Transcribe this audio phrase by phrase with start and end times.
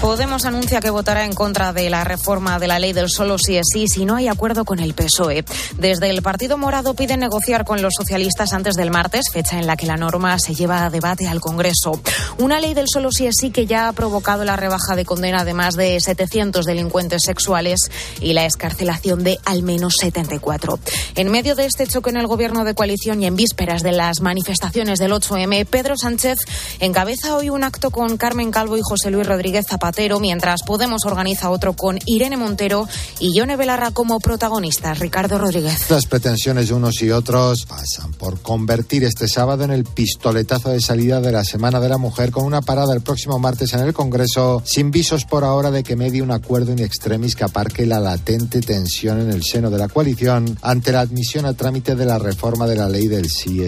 [0.00, 3.58] Podemos anuncia que votará en contra de la reforma de la ley del solo sí
[3.58, 5.44] es sí si no hay acuerdo con el PSOE.
[5.76, 9.76] Desde el Partido Morado piden negociar con los socialistas antes del martes, fecha en la
[9.76, 12.00] que la norma se lleva a debate al Congreso.
[12.38, 15.44] Una ley del solo sí es sí que ya ha provocado la rebaja de condena
[15.44, 17.90] de más de 700 delincuentes sexuales
[18.22, 20.78] y la escarcelación de al menos 74.
[21.16, 24.22] En medio de este choque en el gobierno de coalición y en vísperas de las
[24.22, 26.38] manifestaciones del 8M, Pedro Sánchez
[26.80, 31.50] encabeza hoy un acto con Carmen Calvo y José Luis Rodríguez Zapata mientras Podemos organiza
[31.50, 32.86] otro con Irene Montero
[33.18, 34.98] y Yone Belarra como protagonistas.
[34.98, 35.90] Ricardo Rodríguez.
[35.90, 40.80] Las pretensiones de unos y otros pasan por convertir este sábado en el pistoletazo de
[40.80, 43.92] salida de la Semana de la Mujer con una parada el próximo martes en el
[43.92, 47.98] Congreso sin visos por ahora de que medie un acuerdo in extremis que aparque la
[47.98, 52.18] latente tensión en el seno de la coalición ante la admisión a trámite de la
[52.18, 53.60] reforma de la ley del sí.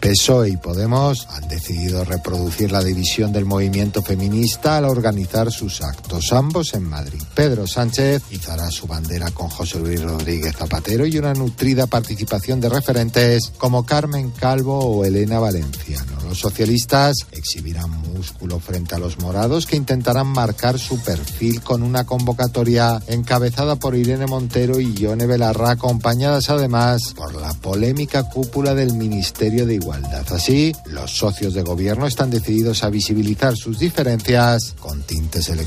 [0.00, 6.32] PSOE y Podemos han decidido reproducir la división del movimiento feminista al organizar su actos,
[6.32, 7.22] ambos en Madrid.
[7.34, 12.68] Pedro Sánchez izará su bandera con José Luis Rodríguez Zapatero y una nutrida participación de
[12.68, 16.18] referentes como Carmen Calvo o Elena Valenciano.
[16.28, 22.04] Los socialistas exhibirán músculo frente a los morados que intentarán marcar su perfil con una
[22.04, 28.94] convocatoria encabezada por Irene Montero y Yone Belarra, acompañadas además por la polémica cúpula del
[28.94, 30.26] Ministerio de Igualdad.
[30.32, 35.57] Así, los socios de gobierno están decididos a visibilizar sus diferencias con tintes electorales.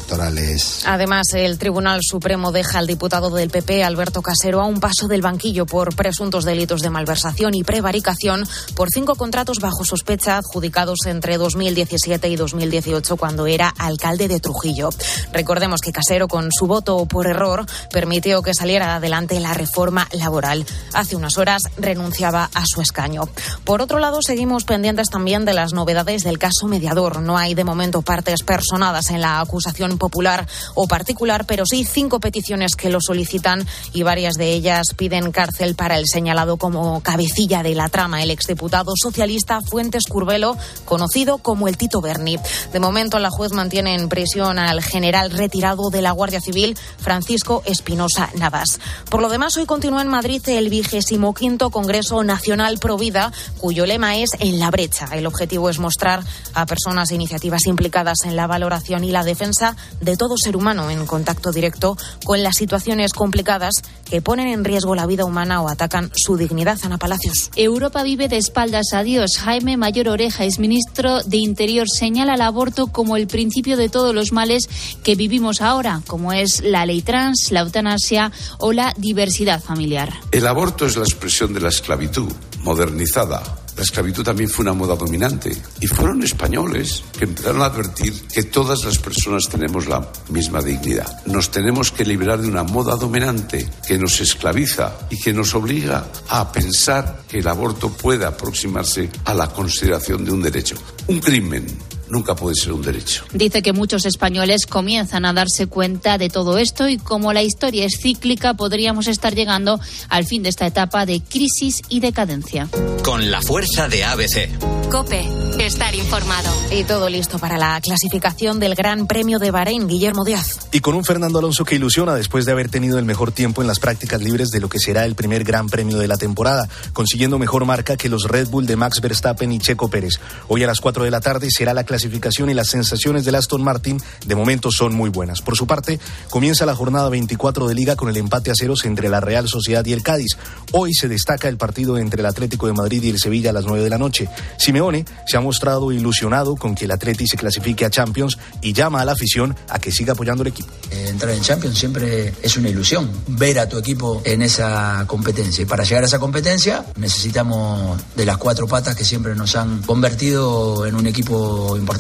[0.85, 5.21] Además, el Tribunal Supremo deja al diputado del PP, Alberto Casero, a un paso del
[5.21, 11.37] banquillo por presuntos delitos de malversación y prevaricación por cinco contratos bajo sospecha adjudicados entre
[11.37, 14.89] 2017 y 2018 cuando era alcalde de Trujillo.
[15.33, 20.65] Recordemos que Casero, con su voto por error, permitió que saliera adelante la reforma laboral.
[20.93, 23.23] Hace unas horas renunciaba a su escaño.
[23.63, 27.21] Por otro lado, seguimos pendientes también de las novedades del caso mediador.
[27.21, 32.19] No hay de momento partes personadas en la acusación popular o particular, pero sí cinco
[32.19, 37.63] peticiones que lo solicitan y varias de ellas piden cárcel para el señalado como cabecilla
[37.63, 40.55] de la trama, el exdiputado socialista Fuentes Curbelo
[40.85, 42.37] conocido como el Tito Berni.
[42.71, 47.63] De momento, la juez mantiene en prisión al general retirado de la Guardia Civil, Francisco
[47.65, 48.79] Espinosa Navas.
[49.09, 54.17] Por lo demás, hoy continúa en Madrid el vigésimo quinto Congreso Nacional Provida, cuyo lema
[54.17, 55.07] es En la brecha.
[55.13, 56.23] El objetivo es mostrar
[56.53, 59.60] a personas e iniciativas implicadas en la valoración y la defensa
[59.99, 63.73] de todo ser humano en contacto directo con las situaciones complicadas
[64.09, 66.79] que ponen en riesgo la vida humana o atacan su dignidad.
[66.83, 67.51] Ana Palacios.
[67.55, 69.37] Europa vive de espaldas a Dios.
[69.37, 74.13] Jaime Mayor Oreja es ministro de Interior, señala el aborto como el principio de todos
[74.13, 74.69] los males
[75.03, 80.13] que vivimos ahora, como es la ley trans, la eutanasia o la diversidad familiar.
[80.31, 82.31] El aborto es la expresión de la esclavitud
[82.63, 88.13] modernizada la esclavitud también fue una moda dominante y fueron españoles que empezaron a advertir
[88.27, 91.25] que todas las personas tenemos la misma dignidad.
[91.25, 96.05] Nos tenemos que liberar de una moda dominante que nos esclaviza y que nos obliga
[96.29, 100.75] a pensar que el aborto puede aproximarse a la consideración de un derecho.
[101.07, 101.65] Un crimen
[102.11, 103.23] nunca puede ser un derecho.
[103.33, 107.85] Dice que muchos españoles comienzan a darse cuenta de todo esto y como la historia
[107.85, 109.79] es cíclica, podríamos estar llegando
[110.09, 112.67] al fin de esta etapa de crisis y decadencia.
[113.03, 114.49] Con la fuerza de ABC.
[114.91, 115.25] Cope,
[115.65, 116.49] estar informado.
[116.69, 120.67] Y todo listo para la clasificación del Gran Premio de Bahrein, Guillermo Díaz.
[120.73, 123.69] Y con un Fernando Alonso que ilusiona después de haber tenido el mejor tiempo en
[123.69, 127.39] las prácticas libres de lo que será el primer Gran Premio de la temporada, consiguiendo
[127.39, 130.19] mejor marca que los Red Bull de Max Verstappen y Checo Pérez.
[130.49, 133.35] Hoy a las 4 de la tarde será la clasificación clasificación y las sensaciones del
[133.35, 135.41] Aston Martin de momento son muy buenas.
[135.41, 135.99] Por su parte,
[136.31, 139.85] comienza la jornada 24 de liga con el empate a ceros entre la Real Sociedad
[139.85, 140.35] y el Cádiz.
[140.71, 143.65] Hoy se destaca el partido entre el Atlético de Madrid y el Sevilla a las
[143.65, 144.27] 9 de la noche.
[144.57, 149.01] Simeone se ha mostrado ilusionado con que el Atleti se clasifique a Champions y llama
[149.01, 150.69] a la afición a que siga apoyando al equipo.
[150.89, 155.61] Eh, entrar en Champions siempre es una ilusión, ver a tu equipo en esa competencia.
[155.61, 159.83] Y para llegar a esa competencia necesitamos de las cuatro patas que siempre nos han
[159.83, 161.90] convertido en un equipo importante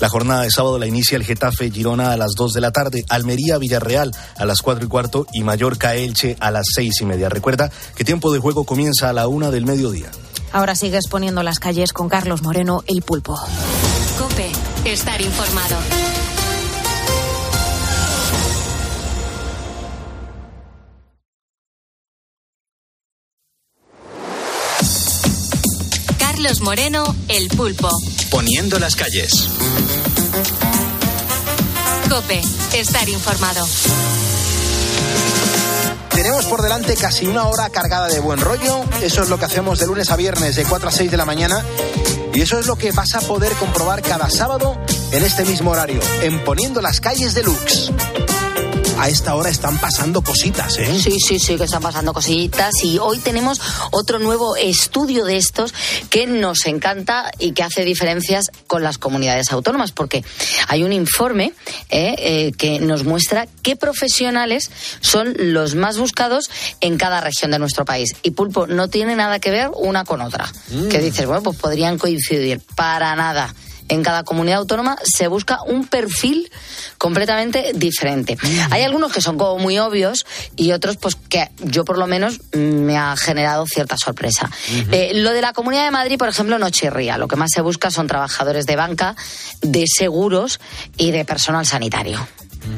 [0.00, 3.04] la jornada de sábado la inicia el Getafe Girona a las 2 de la tarde,
[3.08, 7.28] Almería Villarreal a las 4 y cuarto y Mallorca Elche a las 6 y media.
[7.28, 10.10] Recuerda que tiempo de juego comienza a la una del mediodía.
[10.52, 13.38] Ahora sigues poniendo las calles con Carlos Moreno, el pulpo.
[14.18, 14.50] Cope,
[14.84, 15.76] estar informado.
[26.38, 27.90] Carlos Moreno, el pulpo.
[28.30, 29.48] Poniendo las calles.
[32.08, 32.40] Cope,
[32.74, 33.66] estar informado.
[36.10, 38.84] Tenemos por delante casi una hora cargada de buen rollo.
[39.02, 41.24] Eso es lo que hacemos de lunes a viernes de 4 a 6 de la
[41.24, 41.64] mañana.
[42.32, 44.80] Y eso es lo que vas a poder comprobar cada sábado
[45.10, 47.90] en este mismo horario, en Poniendo las calles de Lux
[48.98, 50.98] a esta hora están pasando cositas, ¿eh?
[50.98, 52.74] Sí, sí, sí, que están pasando cositas.
[52.82, 53.60] Y hoy tenemos
[53.92, 55.72] otro nuevo estudio de estos
[56.10, 60.24] que nos encanta y que hace diferencias con las comunidades autónomas, porque
[60.66, 61.52] hay un informe
[61.90, 66.50] eh, eh, que nos muestra qué profesionales son los más buscados
[66.80, 68.16] en cada región de nuestro país.
[68.24, 70.50] Y Pulpo no tiene nada que ver una con otra.
[70.70, 70.88] Mm.
[70.88, 72.60] Que dices, bueno, pues podrían coincidir.
[72.74, 73.54] Para nada
[73.88, 76.50] en cada comunidad autónoma se busca un perfil
[76.98, 78.36] completamente diferente.
[78.70, 82.40] Hay algunos que son como muy obvios y otros pues que yo por lo menos
[82.52, 84.50] me ha generado cierta sorpresa.
[84.92, 87.16] Eh, lo de la Comunidad de Madrid, por ejemplo, no chirría.
[87.16, 89.16] Lo que más se busca son trabajadores de banca,
[89.62, 90.60] de seguros
[90.96, 92.26] y de personal sanitario.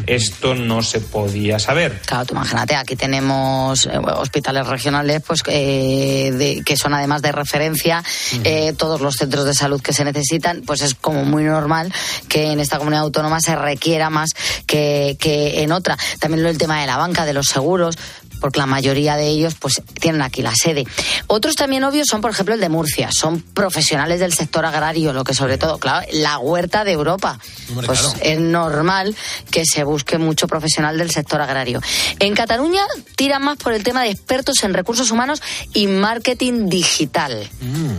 [0.06, 2.00] Esto no se podía saber.
[2.06, 7.32] Claro, tú imagínate, aquí tenemos eh, hospitales regionales pues eh, de- que son además de
[7.32, 8.02] referencia,
[8.44, 11.92] eh, todos los centros de salud que se necesitan, pues es como muy normal
[12.28, 14.30] que en esta comunidad autónoma se requiera más
[14.66, 15.96] que, que en otra.
[16.18, 17.96] También lo- el tema de la banca, de los seguros
[18.40, 20.86] porque la mayoría de ellos pues tienen aquí la sede.
[21.26, 23.10] Otros también obvios son, por ejemplo, el de Murcia.
[23.12, 27.38] Son profesionales del sector agrario, lo que sobre todo, claro, la huerta de Europa.
[27.68, 28.18] Hombre, pues claro.
[28.22, 29.16] es normal
[29.50, 31.80] que se busque mucho profesional del sector agrario.
[32.18, 32.82] En Cataluña
[33.16, 35.42] tiran más por el tema de expertos en recursos humanos
[35.74, 37.48] y marketing digital.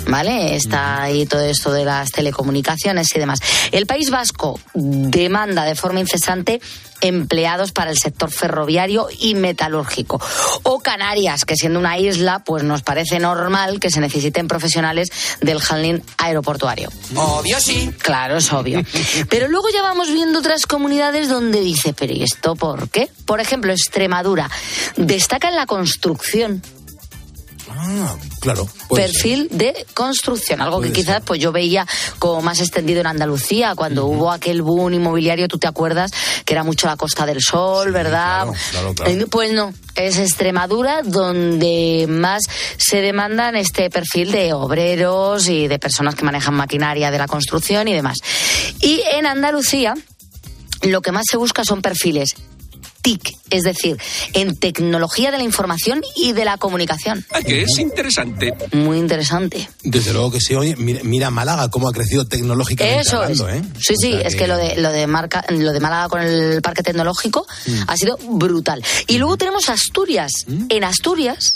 [0.08, 0.56] ¿Vale?
[0.56, 3.40] Está ahí todo esto de las telecomunicaciones y demás.
[3.72, 6.62] El País Vasco demanda de forma incesante
[7.02, 10.22] empleados para el sector ferroviario y metalúrgico.
[10.64, 15.10] O Canarias, que siendo una isla, pues nos parece normal que se necesiten profesionales
[15.42, 16.90] del handling aeroportuario.
[17.16, 17.92] Obvio sí.
[18.00, 18.84] Claro, es obvio.
[19.30, 23.10] Pero luego ya vamos viendo otras comunidades donde dice, pero ¿y esto por qué?
[23.26, 24.50] Por ejemplo, Extremadura
[24.98, 26.62] destaca en la construcción.
[27.78, 28.66] Ah, claro.
[28.66, 28.96] ser.
[28.96, 31.88] perfil de construcción, algo que quizás pues yo veía
[32.20, 36.12] como más extendido en Andalucía cuando hubo aquel boom inmobiliario, tú te acuerdas
[36.46, 38.48] que era mucho la Costa del Sol, ¿verdad?
[38.72, 39.12] claro, claro.
[39.12, 42.44] Eh, Pues no, es Extremadura donde más
[42.78, 47.88] se demandan este perfil de obreros y de personas que manejan maquinaria de la construcción
[47.88, 48.20] y demás.
[48.82, 49.96] Y en Andalucía
[50.82, 52.36] lo que más se busca son perfiles
[53.02, 53.98] TIC, es decir,
[54.34, 57.26] en tecnología de la información y de la comunicación.
[57.46, 58.54] que es interesante.
[58.74, 59.70] Muy interesante.
[59.84, 60.56] Desde luego que sí.
[60.56, 63.40] Oye, mira, mira Málaga cómo ha crecido tecnológicamente Eso es.
[63.42, 63.62] ¿eh?
[63.80, 66.22] Sí, sí, O sea es que lo de lo de marca, lo de Málaga con
[66.22, 67.82] el parque tecnológico Mm.
[67.88, 68.84] ha sido brutal.
[69.08, 70.32] Y luego tenemos Asturias.
[70.70, 71.54] En Asturias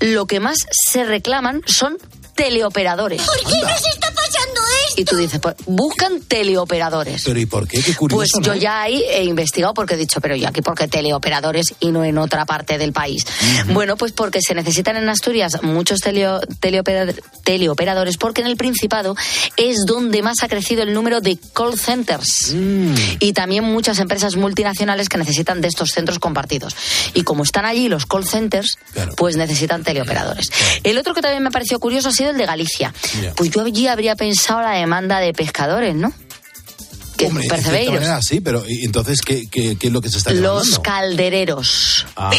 [0.00, 1.98] lo que más se reclaman son
[2.34, 3.20] teleoperadores.
[3.22, 4.39] ¿Por qué nos está pasando
[4.86, 5.00] esto?
[5.00, 7.22] Y tú dices, pues buscan teleoperadores.
[7.24, 7.80] Pero ¿y por qué?
[7.82, 10.74] Qué curioso, Pues yo ya ahí he investigado porque he dicho, pero yo aquí por
[10.76, 13.24] qué teleoperadores y no en otra parte del país.
[13.72, 17.14] Bueno, pues porque se necesitan en Asturias muchos teleo- teleopera-
[17.44, 19.16] teleoperadores porque en el Principado
[19.56, 22.52] es donde más ha crecido el número de call centers.
[22.54, 22.94] Mm.
[23.20, 26.76] Y también muchas empresas multinacionales que necesitan de estos centros compartidos.
[27.14, 28.76] Y como están allí los call centers,
[29.16, 30.50] pues necesitan teleoperadores.
[30.82, 32.92] El otro que también me pareció curioso ha sido el de Galicia.
[33.36, 36.12] Pues yo allí habría pensado la demanda de pescadores, ¿no?
[37.16, 40.16] Que Hombre, de manera sí, pero ¿y entonces qué, qué, qué es lo que se
[40.16, 40.82] está Los demandando?
[40.82, 42.06] caldereros.
[42.16, 42.30] Ah.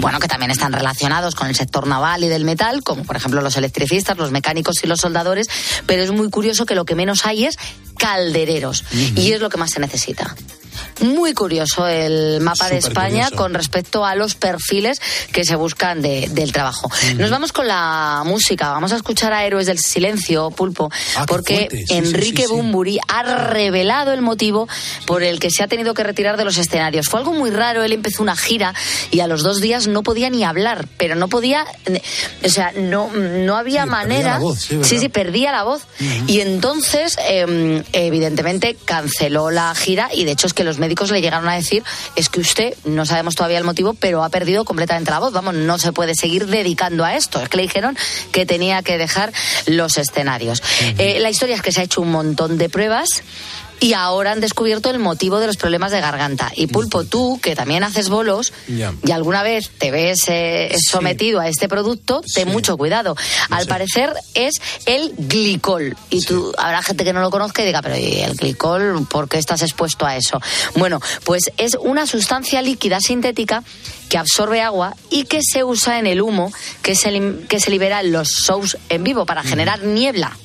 [0.00, 3.40] Bueno, que también están relacionados con el sector naval y del metal, como por ejemplo
[3.40, 5.48] los electricistas, los mecánicos y los soldadores,
[5.86, 7.56] pero es muy curioso que lo que menos hay es
[7.98, 8.84] caldereros,
[9.14, 10.34] y es lo que más se necesita.
[11.00, 13.36] Muy curioso el mapa de España curioso.
[13.36, 15.00] con respecto a los perfiles
[15.32, 16.90] que se buscan de- del trabajo.
[17.16, 18.70] Nos vamos con la música.
[18.70, 21.68] Vamos a escuchar a Héroes del Silencio, Pulpo, Ah, porque.
[21.70, 22.54] Sí, Enrique sí, sí.
[22.54, 24.68] Bumburi ha revelado el motivo
[25.06, 27.08] por el que se ha tenido que retirar de los escenarios.
[27.08, 27.82] Fue algo muy raro.
[27.82, 28.74] Él empezó una gira
[29.10, 31.66] y a los dos días no podía ni hablar, pero no podía,
[32.44, 34.38] o sea, no, no había manera.
[34.38, 35.82] voz, sí, sí, perdía la voz.
[36.26, 41.20] Y entonces, eh, evidentemente, canceló la gira y de hecho es que los médicos le
[41.20, 41.82] llegaron a decir
[42.16, 45.32] es que usted, no sabemos todavía el motivo, pero ha perdido completamente la voz.
[45.32, 47.40] Vamos, no se puede seguir dedicando a esto.
[47.40, 47.96] Es que le dijeron
[48.32, 49.32] que tenía que dejar
[49.66, 50.62] los escenarios.
[50.98, 53.22] Eh, la historia es que se ha hecho un montón de pruebas.
[53.82, 56.52] Y ahora han descubierto el motivo de los problemas de garganta.
[56.54, 61.48] Y Pulpo, tú, que también haces bolos, y alguna vez te ves eh, sometido a
[61.48, 63.16] este producto, ten mucho cuidado.
[63.50, 64.54] Al parecer es
[64.86, 65.96] el glicol.
[66.10, 69.04] Y tú, habrá gente que no lo conozca y diga, pero ¿y el glicol?
[69.10, 70.40] ¿Por qué estás expuesto a eso?
[70.76, 73.64] Bueno, pues es una sustancia líquida sintética
[74.08, 77.98] que absorbe agua y que se usa en el humo que se, que se libera
[77.98, 80.36] en los shows en vivo para generar niebla.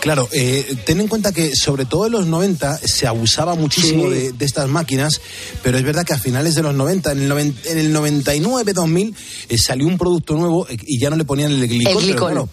[0.00, 4.10] Claro, eh, ten en cuenta que sobre todo en los 90 se abusaba muchísimo Sí.
[4.10, 5.20] de, de estas máquinas,
[5.62, 9.14] pero es verdad que a finales de los 90, en el, noven- en el 99-2000,
[9.48, 11.76] eh, salió un producto nuevo eh, y ya no le ponían el glicol.
[11.78, 12.28] El pero glicol.
[12.32, 12.48] claro,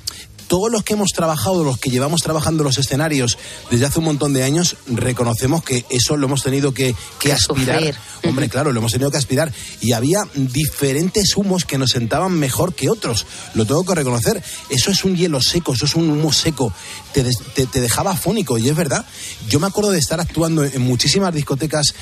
[0.54, 3.40] todos los que hemos trabajado, los que llevamos trabajando los escenarios
[3.72, 7.78] desde hace un montón de años, reconocemos que eso lo hemos tenido que, que aspirar.
[7.80, 7.96] sufrir.
[8.26, 9.52] Hombre, claro, lo hemos tenido que aspirar.
[9.82, 13.26] Y había diferentes humos que nos sentaban mejor que otros.
[13.56, 14.44] Lo tengo que reconocer.
[14.70, 16.72] Eso es un hielo seco, eso es un humo seco.
[17.14, 17.24] Te,
[17.56, 19.06] te- te dejaba afónico, y es verdad.
[19.50, 21.94] Yo me acuerdo de estar actuando en muchísimas discotecas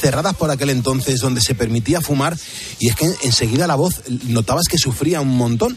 [0.00, 2.36] cerradas por aquel entonces, donde se permitía fumar,
[2.80, 5.74] y es que enseguida la voz notabas que sufría un montón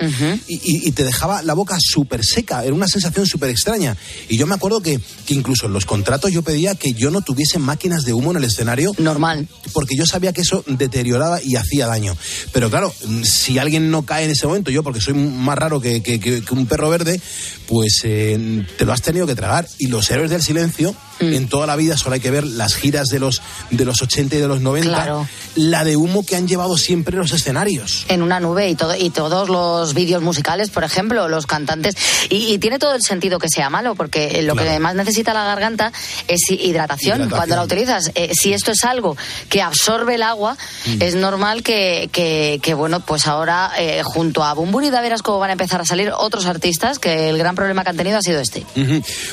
[0.47, 2.63] y, y- y te dejaba la boca súper seca.
[2.63, 3.95] Era una sensación súper extraña.
[4.29, 7.21] Y yo me acuerdo que, que incluso en los contratos yo pedía que yo no
[7.21, 8.91] tuviese máquinas de humo en el escenario.
[8.97, 9.47] Normal.
[9.73, 12.15] Porque yo sabía que eso deterioraba y hacía daño.
[12.51, 15.79] Pero claro, mm, si alguien no cae en ese momento, yo porque soy más raro
[15.81, 17.19] que, que- que- que un perro verde,
[17.67, 19.67] pues eh, te lo has tenido que tragar.
[19.77, 21.33] Y los héroes del silencio, Mm.
[21.33, 23.39] en toda la vida solo hay que ver las giras de los,
[23.69, 25.27] de los 80 y de los 90, Claro.
[25.55, 28.05] la de humo que han llevado siempre los escenarios.
[28.09, 31.95] en una nube y todo y todos los vídeos musicales, por ejemplo, los cantantes
[32.29, 35.43] y, y tiene todo el sentido que sea malo porque lo que más necesita la
[35.45, 35.91] garganta
[36.27, 37.29] es hidratación, Hidratación.
[37.29, 38.11] cuando la utilizas.
[38.15, 39.15] Eh, si esto es algo
[39.49, 41.01] que absorbe el agua, Mm.
[41.01, 45.39] es normal que, que, que, bueno, pues ahora eh, junto a Bumburi ya verás cómo
[45.39, 48.21] van a empezar a salir otros artistas que el gran problema que han tenido ha
[48.21, 48.63] sido este.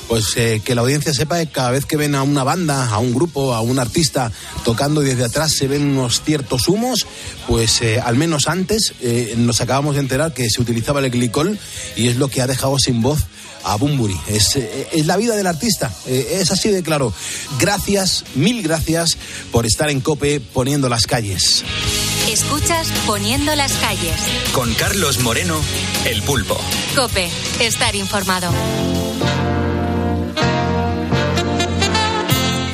[0.09, 2.99] Pues eh, que la audiencia sepa que cada vez que ven a una banda, a
[2.99, 4.31] un grupo, a un artista
[4.65, 7.07] tocando desde atrás se ven unos ciertos humos,
[7.49, 8.93] pues al menos antes
[9.37, 11.59] nos acabamos de enterar que se utilizaba el glicol
[11.97, 13.21] y es lo que ha dejado sin voz
[13.65, 14.19] a Bumburi.
[14.29, 17.13] Es, eh, es la vida del artista, eh, es así de claro.
[17.59, 19.17] Gracias, mil gracias
[19.51, 21.65] por estar en Cope poniendo las calles.
[22.29, 24.15] Escuchas Poniendo las calles.
[24.53, 25.61] Con Carlos Moreno,
[26.05, 26.57] El Pulpo.
[26.95, 27.29] Cope,
[27.61, 28.53] estar informado.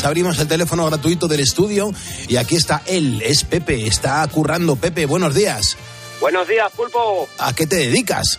[0.05, 1.93] Abrimos el teléfono gratuito del estudio
[2.29, 4.77] y aquí está él, es Pepe, está currando.
[4.77, 5.77] Pepe, buenos días.
[6.21, 7.29] Buenos días, Pulpo.
[7.39, 8.39] ¿A qué te dedicas?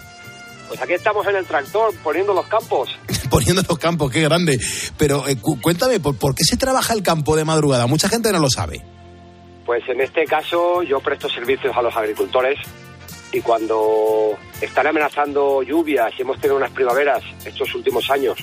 [0.68, 2.90] Pues aquí estamos en el tractor poniendo los campos.
[3.30, 4.58] Poniendo los campos, qué grande.
[4.98, 7.86] Pero eh, cu- cuéntame, ¿por, por qué se trabaja el campo de madrugada?
[7.88, 8.82] Mucha gente no lo sabe.
[9.66, 12.58] Pues en este caso yo presto servicios a los agricultores
[13.34, 18.38] y cuando están amenazando lluvias y hemos tenido unas primaveras estos últimos años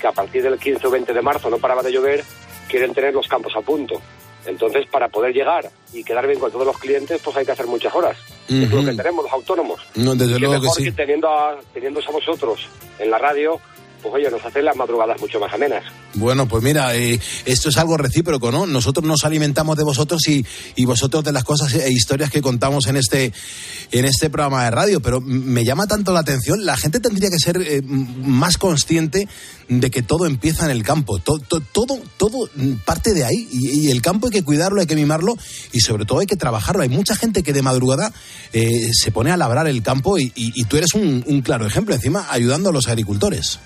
[0.00, 2.24] que a partir del 15 o 20 de marzo no paraba de llover,
[2.68, 4.00] quieren tener los campos a punto.
[4.46, 7.66] Entonces, para poder llegar y quedar bien con todos los clientes, pues hay que hacer
[7.68, 8.16] muchas horas.
[8.48, 9.80] Es lo que tenemos los autónomos.
[9.94, 10.84] No, desde Y luego que mejor sí.
[10.84, 13.60] que teniendo a, teniéndose a vosotros en la radio,
[14.04, 15.82] pues oye, nos hacen las madrugadas mucho más amenas.
[16.14, 18.66] Bueno, pues mira, eh, esto es algo recíproco, ¿no?
[18.66, 20.44] Nosotros nos alimentamos de vosotros y,
[20.76, 23.32] y vosotros de las cosas e historias que contamos en este,
[23.90, 25.00] en este programa de radio.
[25.00, 29.26] Pero me llama tanto la atención, la gente tendría que ser eh, más consciente
[29.68, 31.18] de que todo empieza en el campo.
[31.18, 33.48] To- to- todo, todo mm, parte de ahí.
[33.50, 35.36] Y, el campo hay que cuidarlo, hay que mimarlo
[35.72, 36.82] y sobre todo hay que trabajarlo.
[36.82, 38.12] Hay mucha gente que de madrugada
[38.52, 42.26] eh, se pone a labrar el campo y, y- tú eres un claro ejemplo, encima
[42.30, 43.58] ayudando a los agricultores.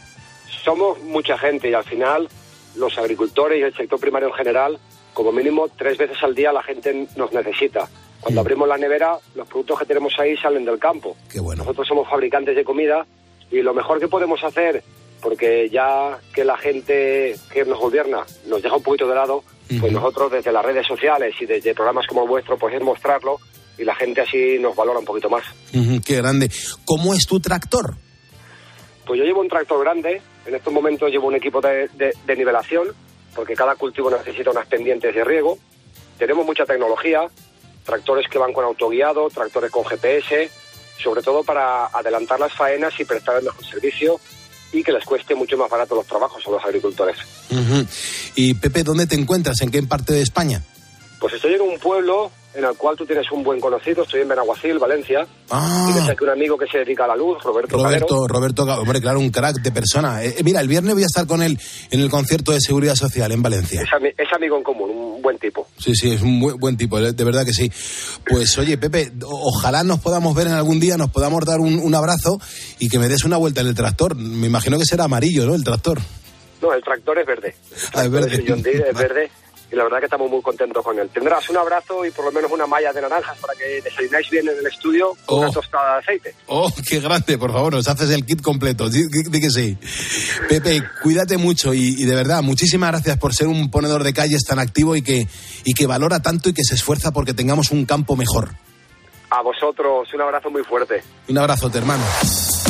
[0.69, 2.29] Somos mucha gente y al final
[2.77, 4.79] los agricultores y el sector primario en general,
[5.15, 7.89] como mínimo tres veces al día la gente nos necesita.
[8.21, 11.17] Cuando abrimos la nevera, los productos que tenemos ahí salen del campo.
[11.33, 11.63] Qué bueno.
[11.63, 13.07] Nosotros somos fabricantes de comida
[13.51, 14.85] y lo mejor que podemos hacer,
[15.23, 19.45] porque ya que la gente que nos gobierna nos deja un poquito de lado,
[19.81, 23.39] pues nosotros desde las redes sociales y desde programas como el vuestro, pues es mostrarlo
[23.79, 25.45] y la gente así nos valora un poquito más.
[26.05, 26.51] Qué grande.
[26.85, 27.95] ¿Cómo es tu tractor?
[29.07, 32.37] Pues yo llevo un tractor grande, en estos momentos llevo un equipo de, de- de
[32.37, 32.89] nivelación,
[33.35, 35.59] porque cada cultivo necesita unas pendientes de riego.
[36.19, 37.29] Tenemos mucha tecnología,
[37.85, 40.51] tractores que van con autoguiado, tractores con GPS,
[41.03, 44.19] sobre todo para adelantar las faenas y prestar el mejor servicio
[44.73, 47.17] y que les cueste mucho más barato los trabajos a los agricultores.
[48.35, 49.61] Y Pepe, ¿dónde te encuentras?
[49.63, 50.63] ¿En qué parte de España?
[51.21, 54.29] Pues estoy en un pueblo en el cual tú tienes un buen conocido, estoy en
[54.29, 55.91] Benaguacil, Valencia, Ah.
[55.93, 58.07] tienes aquí un amigo que se dedica a la luz, Roberto, Calero.
[58.07, 60.25] Roberto, Roberto, Ga- hombre, claro, un crack de persona.
[60.25, 61.59] Eh, eh, mira, el viernes voy a estar con él
[61.91, 63.83] en el concierto de Seguridad Social en Valencia.
[63.83, 65.69] Es, ami- es amigo en común, un buen tipo.
[65.79, 67.71] Sí, sí, es un buen, buen tipo, eh, de verdad que sí.
[68.29, 71.95] Pues oye, Pepe, ojalá nos podamos ver en algún día, nos podamos dar un, un
[71.95, 72.41] abrazo
[72.79, 74.17] y que me des una vuelta en el tractor.
[74.17, 75.55] Me imagino que será amarillo, ¿no?
[75.55, 76.01] El tractor.
[76.61, 77.55] No, el tractor es verde.
[77.95, 78.35] Ah, es verde.
[78.35, 79.31] El John Deere es verde
[79.71, 81.11] y la verdad que estamos muy contentos con él.
[81.13, 84.49] Tendrás un abrazo y por lo menos una malla de naranjas para que desayunáis bien
[84.49, 85.41] en el estudio con Oh.
[85.43, 86.35] una tostada de aceite.
[86.47, 88.89] Oh, qué grande, por favor, nos haces el kit completo.
[88.89, 89.03] Di,
[89.41, 89.77] que sí.
[90.49, 94.45] Pepe, cuídate mucho y, y de verdad, muchísimas gracias por ser un ponedor de calles
[94.45, 95.27] tan activo y que,
[95.65, 98.51] y que valora tanto y que se esfuerza porque tengamos un campo mejor.
[99.31, 101.03] A vosotros un abrazo muy fuerte.
[101.29, 102.03] Un abrazote, hermano.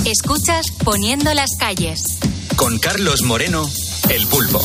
[0.05, 2.19] Escuchas Poniendo las calles.
[2.57, 3.65] Con Carlos Moreno,
[4.11, 4.61] El Pulpo.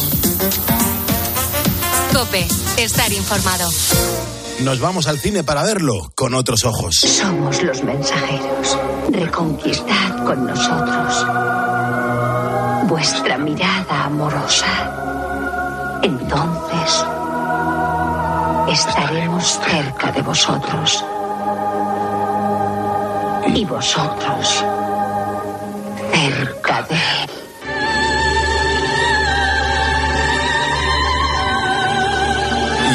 [2.13, 3.69] Cope, estar informado.
[4.63, 6.95] Nos vamos al cine para verlo con otros ojos.
[6.95, 8.77] Somos los mensajeros.
[9.11, 11.25] Reconquistad con nosotros
[12.87, 15.99] vuestra mirada amorosa.
[16.03, 17.05] Entonces
[18.69, 21.03] estaremos cerca de vosotros.
[23.55, 24.63] Y vosotros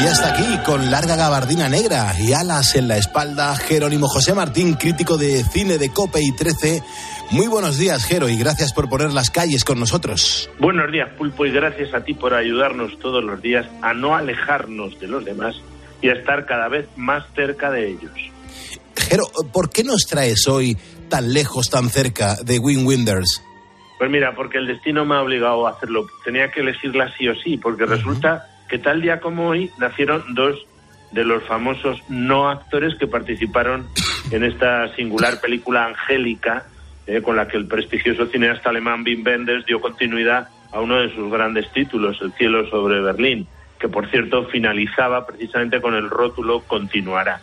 [0.01, 4.75] Y hasta aquí, con larga gabardina negra y alas en la espalda, Jerónimo José Martín,
[4.75, 6.83] crítico de cine de Cope y 13.
[7.33, 10.49] Muy buenos días, Jero, y gracias por poner las calles con nosotros.
[10.61, 15.01] Buenos días, Pulpo, y gracias a ti por ayudarnos todos los días a no alejarnos
[15.01, 15.57] de los demás
[16.01, 18.13] y a estar cada vez más cerca de ellos.
[18.95, 20.79] Jero, ¿por qué nos traes hoy
[21.09, 23.43] tan lejos, tan cerca de Win Winders?
[23.99, 26.07] Pues mira, porque el destino me ha obligado a hacerlo.
[26.25, 30.67] Tenía que elegirla sí o sí, porque resulta que tal día como hoy nacieron dos
[31.13, 33.87] de los famosos no actores que participaron
[34.31, 36.67] en esta singular película Angélica,
[37.07, 41.15] eh, con la que el prestigioso cineasta alemán Wim Wenders dio continuidad a uno de
[41.15, 43.47] sus grandes títulos, El cielo sobre Berlín,
[43.79, 47.41] que por cierto finalizaba precisamente con el rótulo Continuará.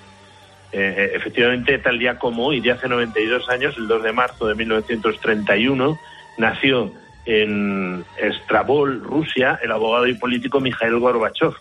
[0.72, 4.46] Eh, eh, efectivamente, tal día como hoy, de hace 92 años, el 2 de marzo
[4.46, 5.98] de 1931,
[6.38, 6.92] nació
[7.26, 11.54] en Estrabol, Rusia, el abogado y político Mikhail Gorbachev,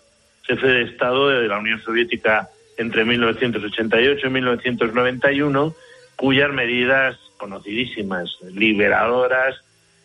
[0.42, 5.74] jefe de Estado de la Unión Soviética entre 1988 y 1991,
[6.16, 9.56] cuyas medidas conocidísimas, liberadoras,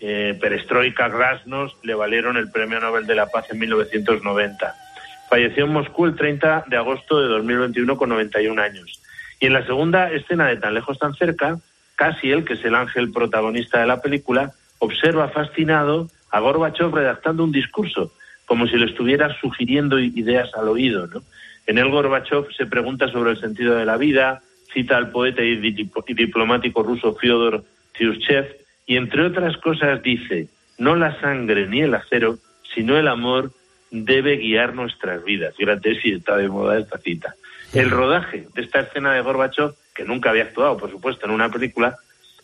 [0.01, 4.75] eh, perestroika, glasnost, le valieron el Premio Nobel de la Paz en 1990.
[5.29, 9.01] Falleció en Moscú el 30 de agosto de 2021 con 91 años.
[9.39, 11.59] Y en la segunda escena de Tan lejos, tan cerca,
[11.95, 17.43] casi él, que es el ángel protagonista de la película, observa fascinado a Gorbachev redactando
[17.43, 18.11] un discurso,
[18.45, 21.07] como si le estuviera sugiriendo ideas al oído.
[21.07, 21.21] ¿no?
[21.67, 24.41] En él Gorbachev se pregunta sobre el sentido de la vida,
[24.73, 31.19] cita al poeta y, diplomático ruso Fyodor Tyuchev y entre otras cosas dice, no la
[31.19, 32.37] sangre ni el acero,
[32.73, 33.51] sino el amor
[33.91, 35.55] debe guiar nuestras vidas.
[35.55, 37.35] Fíjate si está de moda esta cita.
[37.73, 41.49] El rodaje de esta escena de Gorbachev, que nunca había actuado, por supuesto, en una
[41.49, 41.95] película,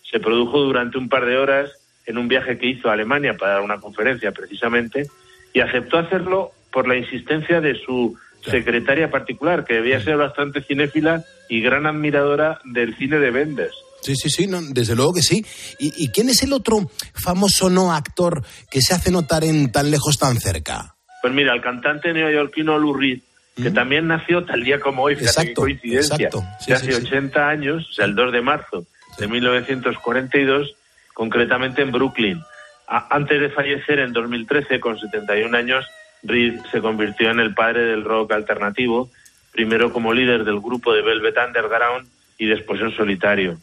[0.03, 1.71] se produjo durante un par de horas
[2.05, 5.07] en un viaje que hizo a Alemania para dar una conferencia precisamente
[5.53, 11.23] y aceptó hacerlo por la insistencia de su secretaria particular, que debía ser bastante cinéfila
[11.49, 13.75] y gran admiradora del cine de Benders.
[14.01, 15.43] Sí, sí, sí, desde luego que sí.
[15.79, 20.19] ¿Y, quién es el otro famoso no actor que se hace notar en Tan lejos,
[20.19, 20.95] tan cerca?
[21.23, 23.21] Pues mira, el cantante neoyorquino Lou Reed,
[23.55, 26.29] que también nació tal día como hoy, fíjate exacto, coincidencia,
[26.75, 28.85] hace 80 años, o sea, el 2 de marzo
[29.17, 30.75] de 1942,
[31.15, 32.43] concretamente en Brooklyn.
[32.87, 35.85] antes de fallecer en 2013, con 71 años,
[36.21, 39.09] Reed se convirtió en el padre del rock alternativo,
[39.51, 43.57] primero como líder del grupo de Velvet Underground y después en solitario.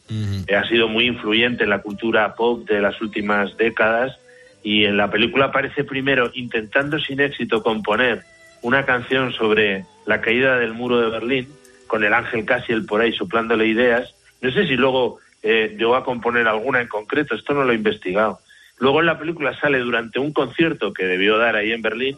[0.49, 4.19] Eh, ha sido muy influyente en la cultura pop de las últimas décadas
[4.62, 8.23] y en la película aparece primero intentando sin éxito componer
[8.62, 11.49] una canción sobre la caída del muro de Berlín,
[11.87, 14.15] con el ángel Cassiel por ahí soplándole ideas.
[14.41, 17.76] No sé si luego eh, llegó a componer alguna en concreto, esto no lo he
[17.76, 18.40] investigado.
[18.78, 22.16] Luego en la película sale durante un concierto que debió dar ahí en Berlín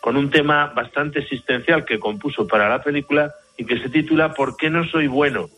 [0.00, 4.56] con un tema bastante existencial que compuso para la película y que se titula ¿Por
[4.56, 5.50] qué no soy bueno?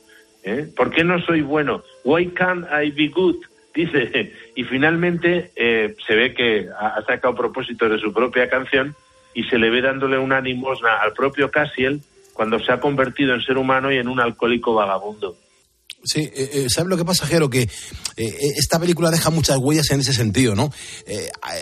[0.42, 0.66] ¿Eh?
[0.74, 1.82] ¿Por qué no soy bueno?
[2.04, 3.36] Why can't I be good?
[3.74, 8.94] Dice, y finalmente eh, se ve que ha sacado propósito de su propia canción
[9.34, 12.00] y se le ve dándole una limosna al propio Cassiel
[12.32, 15.36] cuando se ha convertido en ser humano y en un alcohólico vagabundo.
[16.04, 17.50] Sí, eh, eh, ¿sabes lo que pasa, Jero?
[17.50, 20.70] Que eh, esta película deja muchas huellas en ese sentido, ¿no?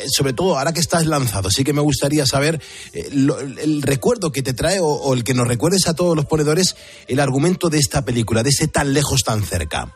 [0.08, 2.60] sobre todo ahora que estás lanzado, sí que me gustaría saber
[2.92, 6.76] el recuerdo que te trae o, el que nos recuerdes a todos los ponedores
[7.08, 9.88] el argumento de esta película, de ese tan lejos, tan cerca.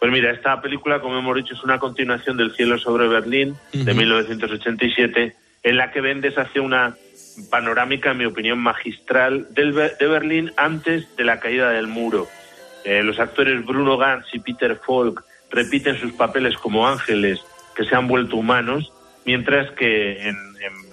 [0.00, 3.94] Pues mira, esta película, como hemos dicho, es una continuación del Cielo sobre Berlín de
[3.94, 6.96] 1987, en la que Vendes hace una
[7.50, 12.28] panorámica, en mi opinión, magistral de Berlín antes de la caída del muro
[12.84, 17.40] eh, los actores Bruno Gantz y Peter Falk repiten sus papeles como ángeles
[17.76, 18.92] que se han vuelto humanos,
[19.24, 20.36] mientras que en,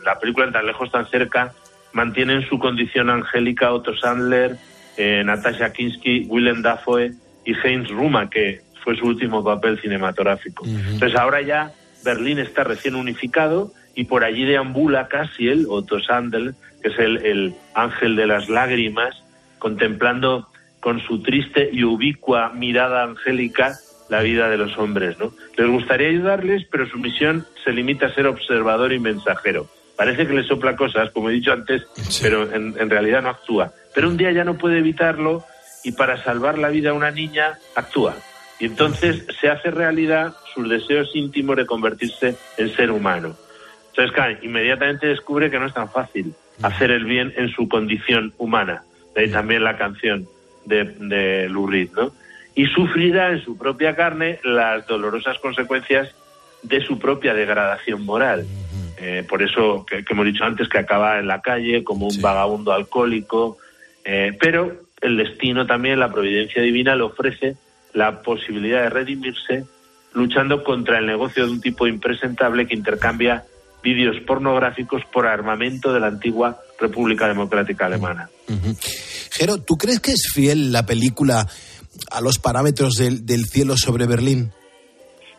[0.03, 1.53] la película Tan lejos, tan cerca
[1.91, 4.57] mantienen su condición angélica Otto Sandler,
[4.97, 7.13] eh, Natasha Kinski, Willem Dafoe
[7.45, 10.65] y Heinz Ruma, que fue su último papel cinematográfico.
[10.65, 11.71] Entonces ahora ya
[12.03, 17.55] Berlín está recién unificado y por allí deambula Cassiel, Otto Sandler, que es el, el
[17.73, 19.23] ángel de las lágrimas,
[19.57, 20.48] contemplando
[20.79, 23.77] con su triste y ubicua mirada angélica
[24.09, 25.33] la vida de los hombres, ¿no?
[25.57, 29.67] Les gustaría ayudarles, pero su misión se limita a ser observador y mensajero.
[29.95, 31.83] Parece que le sopla cosas, como he dicho antes,
[32.21, 33.71] pero en, en realidad no actúa.
[33.93, 35.43] Pero un día ya no puede evitarlo
[35.83, 38.15] y para salvar la vida a una niña actúa.
[38.59, 43.35] Y entonces se hace realidad sus deseos íntimos de convertirse en ser humano.
[43.89, 48.33] Entonces, claro, inmediatamente descubre que no es tan fácil hacer el bien en su condición
[48.37, 48.83] humana.
[49.15, 50.27] De ahí también la canción
[50.69, 52.13] de, de Lou Reed, ¿no?
[52.55, 56.15] Y sufrirá en su propia carne las dolorosas consecuencias
[56.63, 58.45] de su propia degradación moral.
[58.97, 62.21] Eh, por eso que, que hemos dicho antes que acaba en la calle como un
[62.21, 63.57] vagabundo alcohólico,
[64.03, 67.55] eh, pero el destino también, la providencia divina, le ofrece
[67.93, 69.65] la posibilidad de redimirse
[70.13, 73.43] luchando contra el negocio de un tipo impresentable que intercambia
[73.83, 78.29] vídeos pornográficos por armamento de la antigua República Democrática Alemana.
[79.31, 81.47] Jero, ¿tú crees que es fiel la película
[82.11, 84.51] a los parámetros del, del cielo sobre Berlín?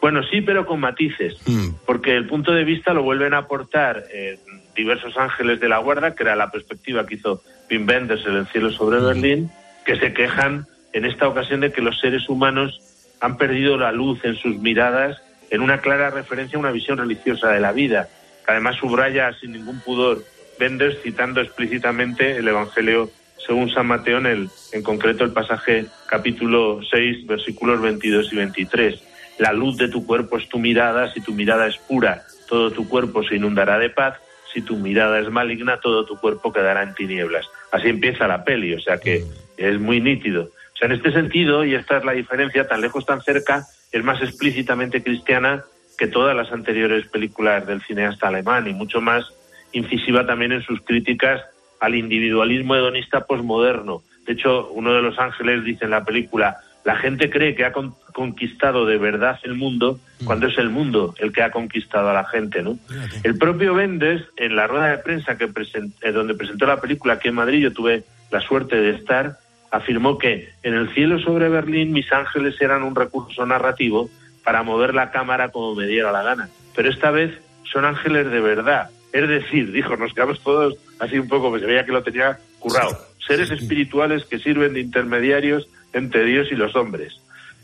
[0.01, 1.37] Bueno, sí, pero con matices,
[1.85, 4.39] porque el punto de vista lo vuelven a aportar eh,
[4.75, 8.47] diversos ángeles de la guarda, que era la perspectiva que hizo Wim Wenders en El
[8.47, 9.51] cielo sobre Berlín,
[9.85, 12.81] que se quejan en esta ocasión de que los seres humanos
[13.21, 15.19] han perdido la luz en sus miradas
[15.51, 18.09] en una clara referencia a una visión religiosa de la vida,
[18.51, 20.25] además subraya sin ningún pudor
[20.59, 26.81] Wenders citando explícitamente el Evangelio según San Mateo en, el, en concreto el pasaje capítulo
[26.91, 29.03] 6 versículos 22 y 23.
[29.39, 32.89] La luz de tu cuerpo es tu mirada, si tu mirada es pura, todo tu
[32.89, 34.19] cuerpo se inundará de paz,
[34.53, 37.47] si tu mirada es maligna, todo tu cuerpo quedará en tinieblas.
[37.73, 39.25] Así empieza la peli, o sea que
[39.57, 40.51] es muy nítido.
[40.75, 44.05] O sea, en este sentido, y esta es la diferencia, tan lejos, tan cerca, es
[44.05, 45.65] más explícitamente cristiana
[46.01, 49.27] que todas las anteriores películas del cineasta alemán y mucho más
[49.73, 51.43] incisiva también en sus críticas
[51.79, 54.03] al individualismo hedonista posmoderno.
[54.27, 57.73] De hecho, uno de los ángeles dice en la película, la gente cree que ha
[57.73, 62.15] con- conquistado de verdad el mundo cuando es el mundo el que ha conquistado a
[62.15, 62.79] la gente, ¿no?
[63.23, 67.15] El propio Bendes, en la rueda de prensa que presen- eh, donde presentó la película
[67.15, 69.37] aquí en Madrid, yo tuve la suerte de estar,
[69.71, 74.09] afirmó que en el cielo sobre Berlín mis ángeles eran un recurso narrativo
[74.45, 76.49] para mover la cámara como me diera la gana.
[76.75, 77.39] Pero esta vez
[77.71, 78.91] son ángeles de verdad.
[79.13, 82.39] Es decir, dijo, nos quedamos todos así un poco, pues se veía que lo tenía
[82.59, 82.97] currado.
[83.27, 87.21] Seres espirituales que sirven de intermediarios entre Dios y los hombres.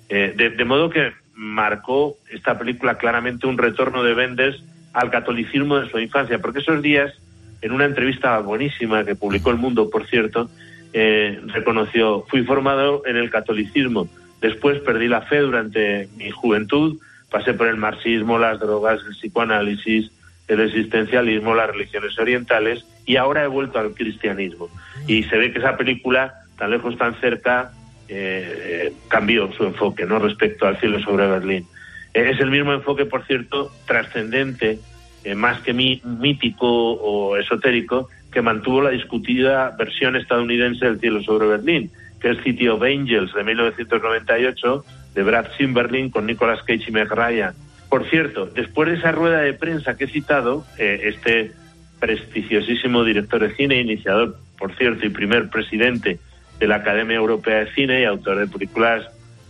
[0.09, 4.63] Eh, de, de modo que marcó esta película claramente un retorno de Benders
[4.93, 7.13] al catolicismo de su infancia, porque esos días,
[7.61, 10.49] en una entrevista buenísima que publicó El Mundo, por cierto,
[10.93, 14.09] eh, reconoció, fui formado en el catolicismo,
[14.47, 16.99] después perdí la fe durante mi juventud,
[17.31, 20.11] pasé por el marxismo, las drogas, el psicoanálisis,
[20.49, 24.69] el existencialismo, las religiones orientales y ahora he vuelto al cristianismo.
[25.07, 27.73] Y se ve que esa película, tan lejos, tan cerca,
[28.09, 31.67] eh, cambió su enfoque no respecto al cielo sobre Berlín.
[32.15, 34.79] Eh, es el mismo enfoque, por cierto, trascendente,
[35.25, 41.23] eh, más que mí- mítico o esotérico, que mantuvo la discutida versión estadounidense del cielo
[41.23, 46.85] sobre Berlín, que es City of Angels de 1998 de Brad Simberlin con Nicolas Cage
[46.89, 47.55] y Meg Ryan.
[47.89, 51.53] Por cierto, después de esa rueda de prensa que he citado, eh, este
[52.01, 56.19] prestigiosísimo director de cine, iniciador, por cierto, y primer presidente
[56.59, 59.07] de la Academia Europea de Cine y autor de películas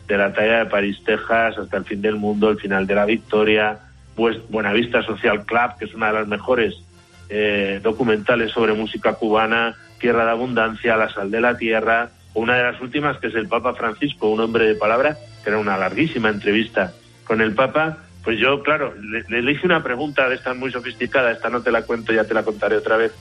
[0.06, 3.04] de la talla de París, Texas, hasta el fin del mundo, el final de la
[3.04, 3.78] victoria,
[4.16, 6.74] Buenavista Social Club, que es una de las mejores
[7.28, 12.62] eh, documentales sobre música cubana, Tierra de Abundancia, La Sal de la Tierra, una de
[12.62, 16.28] las últimas que es el Papa Francisco, un hombre de palabra, que era una larguísima
[16.28, 16.92] entrevista
[17.24, 17.98] con el Papa.
[18.22, 18.92] Pues yo, claro,
[19.28, 22.24] le, le hice una pregunta de estas muy sofisticada, esta no te la cuento, ya
[22.24, 23.12] te la contaré otra vez,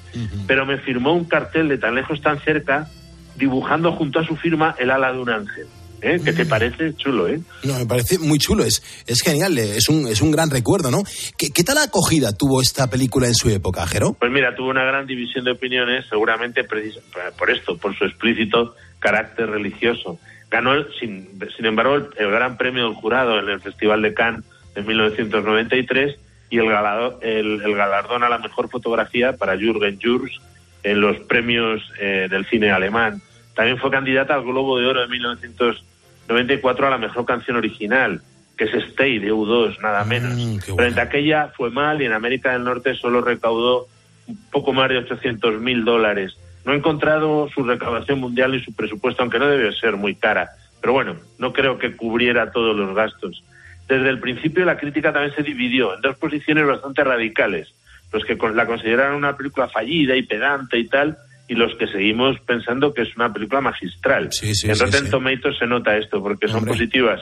[0.47, 2.87] pero me firmó un cartel de tan lejos, tan cerca,
[3.35, 5.67] dibujando junto a su firma el ala de un ángel.
[6.01, 6.19] ¿Eh?
[6.23, 6.93] ¿Qué te parece?
[6.95, 7.39] Chulo, ¿eh?
[7.63, 11.03] No, me parece muy chulo, es, es genial, es un, es un gran recuerdo, ¿no?
[11.37, 14.13] ¿Qué, qué tal acogida tuvo esta película en su época, Jero?
[14.13, 16.99] Pues mira, tuvo una gran división de opiniones, seguramente precis-
[17.39, 18.75] por esto, por su explícito
[19.05, 20.19] carácter religioso.
[20.49, 24.43] Ganó, sin, sin embargo, el, el gran premio del jurado en el Festival de Cannes
[24.75, 26.17] de 1993
[26.49, 30.39] y el, galado- el, el galardón a la mejor fotografía para Jürgen Jurs
[30.83, 33.21] en los premios eh, del cine alemán.
[33.55, 38.21] También fue candidata al Globo de Oro de 1994 a la mejor canción original,
[38.57, 40.33] que es Stay de U2, nada menos.
[40.75, 43.87] Pero en aquella fue mal y en América del Norte solo recaudó
[44.27, 46.37] un poco más de 800 mil dólares.
[46.65, 50.49] No he encontrado su recaudación mundial ni su presupuesto, aunque no debe ser muy cara.
[50.81, 53.43] Pero bueno, no creo que cubriera todos los gastos.
[53.87, 57.69] Desde el principio la crítica también se dividió en dos posiciones bastante radicales.
[58.11, 62.39] Los que la consideraron una película fallida y pedante y tal, y los que seguimos
[62.41, 64.29] pensando que es una película magistral.
[64.41, 67.21] en Rotten Tomatoes se nota esto, porque son positivas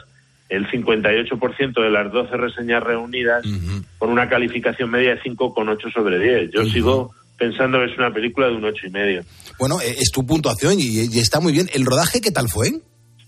[0.49, 3.43] el 58% de las 12 reseñas reunidas
[3.97, 6.51] con una calificación media de 5,8 sobre 10.
[6.51, 9.23] Yo sigo pensando que es una película de un ocho y medio.
[9.59, 11.69] Bueno, eh, es tu puntuación y, y está muy bien.
[11.73, 12.71] ¿El rodaje qué tal fue?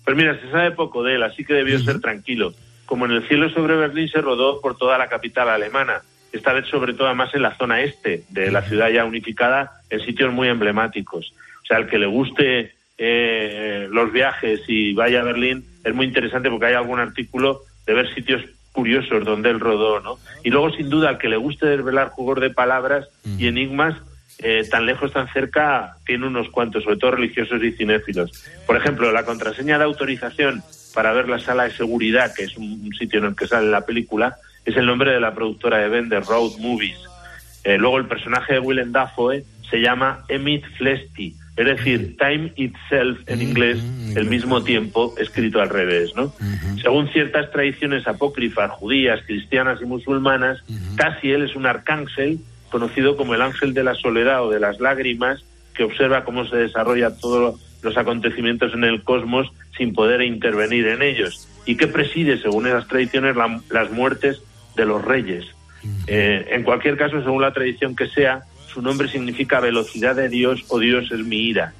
[0.03, 2.53] Pues mira, se sabe poco de él, así que debió ser tranquilo.
[2.85, 6.67] Como en el cielo sobre Berlín se rodó por toda la capital alemana, esta vez
[6.67, 10.47] sobre todo más en la zona este de la ciudad ya unificada, en sitios muy
[10.47, 11.33] emblemáticos.
[11.63, 16.05] O sea, al que le guste eh, los viajes y vaya a Berlín, es muy
[16.05, 18.41] interesante porque hay algún artículo de ver sitios
[18.75, 20.19] curiosos donde él rodó, ¿no?
[20.43, 23.07] Y luego, sin duda, al que le guste desvelar juegos de palabras
[23.37, 23.95] y enigmas,
[24.39, 28.31] eh, tan lejos, tan cerca, tiene unos cuantos, sobre todo religiosos y cinéfilos.
[28.67, 30.61] Por ejemplo, la contraseña de autorización
[30.93, 33.85] para ver la sala de seguridad, que es un, sitio en el que sale la
[33.85, 34.35] película,
[34.65, 36.97] es el nombre de la productora de Bender, Road Movies.
[37.63, 43.19] Eh, luego el personaje de Willem Dafoe se llama Emmett Flesty, es decir, Time Itself
[43.27, 43.79] en inglés,
[44.15, 46.33] el mismo tiempo escrito al revés, ¿no?
[46.81, 50.63] Según ciertas tradiciones apócrifas judías, cristianas y musulmanas,
[50.95, 52.39] casi él es un arcángel
[52.69, 56.57] conocido como el ángel de la soledad o de las lágrimas, que observa cómo se
[56.57, 62.37] desarrollan todos los acontecimientos en el cosmos sin poder intervenir en ellos, y que preside,
[62.37, 63.35] según esas tradiciones,
[63.69, 64.41] las muertes
[64.75, 65.45] de los reyes.
[66.07, 68.41] Eh, en cualquier caso, según la tradición que sea,
[68.75, 71.73] su nombre significa velocidad de Dios o Dios es mi ira.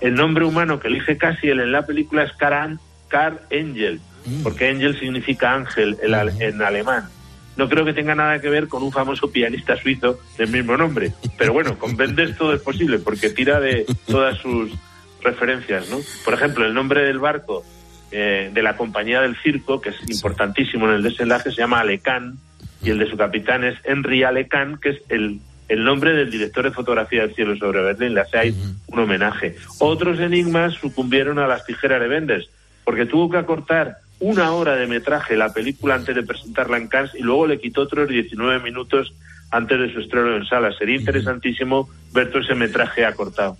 [0.00, 4.42] El nombre humano que elige Cassiel en la película es Karan, Car Angel, mm.
[4.42, 7.08] porque Angel significa ángel en alemán
[7.56, 11.12] no creo que tenga nada que ver con un famoso pianista suizo del mismo nombre.
[11.38, 14.70] Pero bueno, con Benders todo es posible porque tira de todas sus
[15.22, 15.98] referencias, ¿no?
[16.24, 17.64] Por ejemplo, el nombre del barco
[18.10, 22.38] eh, de la compañía del circo, que es importantísimo en el desenlace, se llama Alecan
[22.82, 26.64] y el de su capitán es Henry Alecan, que es el, el nombre del director
[26.64, 28.14] de fotografía del cielo sobre Berlín.
[28.14, 29.56] Le hace ahí un homenaje.
[29.78, 32.48] Otros enigmas sucumbieron a las tijeras de Benders
[32.84, 37.12] porque tuvo que acortar una hora de metraje la película antes de presentarla en Cannes
[37.14, 39.12] y luego le quitó otros 19 minutos
[39.50, 40.70] antes de su estreno en sala.
[40.78, 43.56] Sería interesantísimo ver todo ese metraje acortado.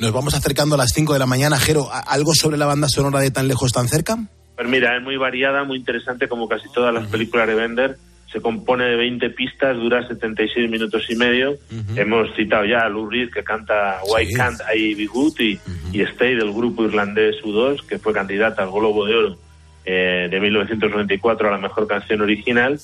[0.00, 1.58] Nos vamos acercando a las 5 de la mañana.
[1.58, 4.18] Jero, ¿algo sobre la banda sonora de Tan Lejos, Tan Cerca?
[4.56, 7.98] Pues mira, es muy variada, muy interesante como casi todas las películas de Bender.
[8.36, 11.56] Se compone de 20 pistas, dura 76 minutos y medio.
[11.96, 15.58] Hemos citado ya a Lou Reed, que canta Why Can't I Be Good, y,
[15.90, 19.38] y Stay del grupo irlandés U2, que fue candidata al Globo de Oro
[19.86, 22.78] eh, de 1994 a la mejor canción original.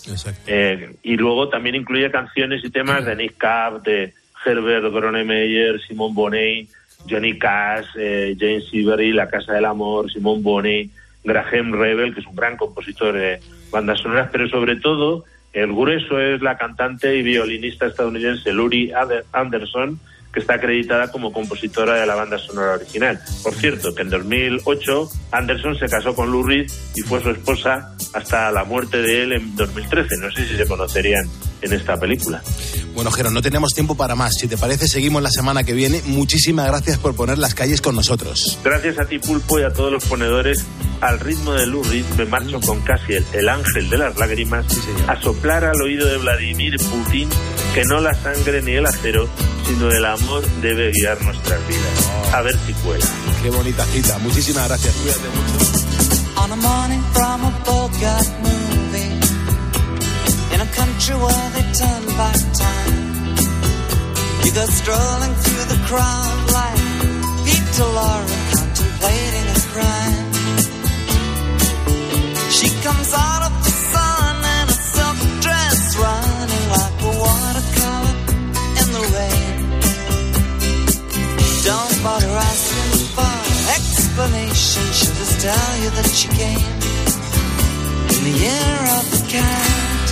[0.47, 4.15] Eh, y luego también incluye canciones y temas de Nick Cave, de
[4.47, 6.67] Herbert Gronemeyer, Simon Bonnet,
[7.11, 10.89] Johnny Cash, eh, James Ivory, La Casa del Amor, Simon Bonnet,
[11.23, 13.39] Graham Rebel, que es un gran compositor de
[13.71, 18.93] bandas sonoras, pero sobre todo el grueso es la cantante y violinista estadounidense Luri
[19.33, 20.01] Anderson,
[20.33, 23.21] que está acreditada como compositora de la banda sonora original.
[23.43, 27.95] Por cierto, que en 2008 Anderson se casó con Lou Reed y fue su esposa
[28.15, 30.17] hasta la muerte de él en 2013.
[30.19, 31.29] No sé si se conocerían
[31.61, 32.43] en esta película.
[32.95, 34.35] Bueno, Jero, no tenemos tiempo para más.
[34.39, 36.03] Si te parece, seguimos la semana que viene.
[36.05, 38.59] Muchísimas gracias por poner las calles con nosotros.
[38.63, 40.65] Gracias a ti, Pulpo, y a todos los ponedores.
[41.01, 44.67] Al ritmo de Lou Reed me marcho con casi el, ángel de las lágrimas
[45.09, 47.29] a soplar al oído de Vladimir Putin
[47.75, 49.29] que no la sangre ni el acero,
[49.67, 50.22] sino el amor
[50.61, 52.11] debe guiar nuestras vidas.
[52.33, 53.07] A ver si cuela.
[53.43, 54.19] Qué bonita cita.
[54.19, 54.95] Muchísimas gracias.
[54.97, 55.83] Cuídate mucho.
[56.43, 59.15] On a morning from a Bogart movie
[60.55, 63.37] In a country where they turn back time
[64.45, 66.83] You go strolling through the crowd like
[67.45, 70.33] Peter Laura contemplating a crime
[72.51, 73.72] She comes out of the
[84.63, 86.57] She'll just tell you that she came
[88.13, 90.09] in the year of the cat.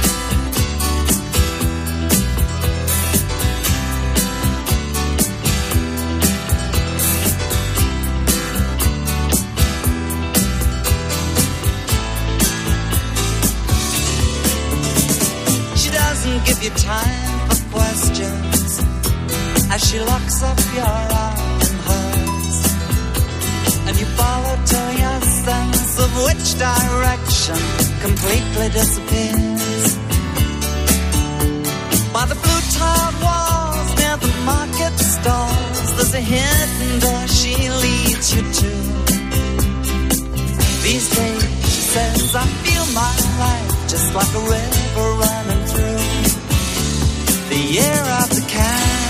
[15.76, 18.80] She doesn't give you time for questions
[19.72, 21.29] as she locks up your arms
[26.50, 27.56] which direction
[28.00, 29.96] completely disappears.
[32.12, 38.34] By the blue tiled walls near the market stalls, there's a hidden door she leads
[38.34, 38.70] you to.
[40.82, 46.02] These days, she says, I feel my life just like a river running through
[47.50, 49.09] the year of the cat.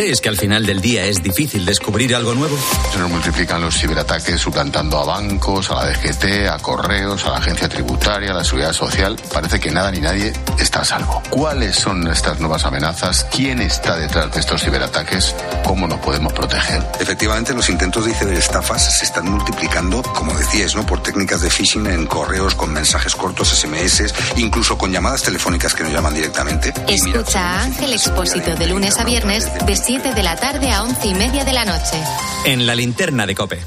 [0.00, 2.56] ¿Crees que al final del día es difícil descubrir algo nuevo?
[2.90, 7.36] Se nos multiplican los ciberataques suplantando a bancos, a la DGT, a correos, a la
[7.36, 9.16] agencia tributaria, a la seguridad social.
[9.30, 11.22] Parece que nada ni nadie está a salvo.
[11.28, 13.26] ¿Cuáles son estas nuevas amenazas?
[13.30, 15.34] ¿Quién está detrás de estos ciberataques?
[15.64, 16.82] ¿Cómo nos podemos proteger?
[16.98, 20.86] Efectivamente, los intentos de ciberestafas se están multiplicando, como decíais, ¿no?
[20.86, 25.82] por técnicas de phishing en correos, con mensajes cortos, SMS, incluso con llamadas telefónicas que
[25.82, 26.72] nos llaman directamente.
[26.88, 31.08] Escucha a Ángel Expósito de lunes a viernes de 7 de la tarde a 11
[31.08, 32.00] y media de la noche.
[32.44, 33.58] En la linterna de cope.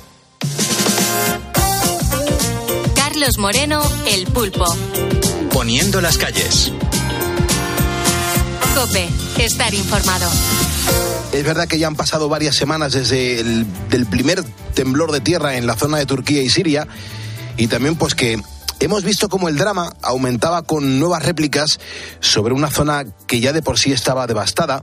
[2.95, 4.63] Carlos Moreno, El Pulpo.
[5.51, 6.71] Poniendo las calles.
[8.73, 10.31] Cope, estar informado.
[11.33, 15.57] Es verdad que ya han pasado varias semanas desde el del primer temblor de tierra
[15.57, 16.87] en la zona de Turquía y Siria
[17.57, 18.41] y también pues que
[18.85, 21.79] hemos visto cómo el drama aumentaba con nuevas réplicas
[22.19, 24.81] sobre una zona que ya de por sí estaba devastada,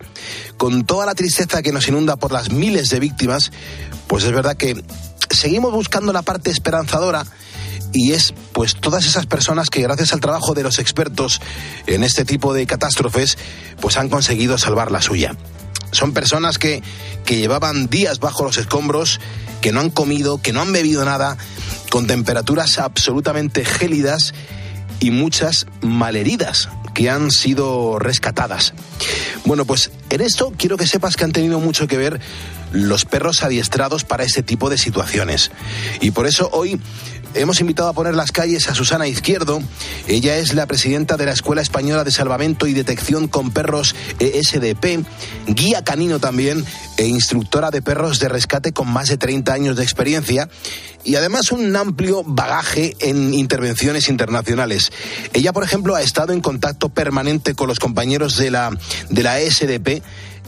[0.57, 3.53] con toda la tristeza que nos inunda por las miles de víctimas,
[4.07, 4.83] pues es verdad que
[5.31, 7.25] seguimos buscando la parte esperanzadora
[7.93, 11.41] y es pues todas esas personas que gracias al trabajo de los expertos
[11.87, 13.37] en este tipo de catástrofes
[13.81, 15.37] pues han conseguido salvar la suya.
[15.91, 16.83] Son personas que,
[17.25, 19.21] que llevaban días bajo los escombros,
[19.61, 21.37] que no han comido, que no han bebido nada,
[21.91, 24.33] con temperaturas absolutamente gélidas
[25.01, 28.75] y muchas malheridas que han sido rescatadas.
[29.45, 32.21] Bueno, pues en esto quiero que sepas que han tenido mucho que ver
[32.73, 35.51] los perros adiestrados para este tipo de situaciones.
[36.01, 36.81] Y por eso hoy
[37.35, 39.63] hemos invitado a poner las calles a Susana Izquierdo.
[40.09, 45.05] Ella es la presidenta de la Escuela Española de Salvamento y Detección con Perros ESDP,
[45.47, 46.65] guía canino también
[46.97, 50.49] e instructora de perros de rescate con más de 30 años de experiencia
[51.05, 54.93] y además un amplio bagaje en intervenciones internacionales.
[55.33, 58.71] Ella, por ejemplo, ha estado en contacto permanente con los compañeros de la,
[59.09, 60.03] de la ESDP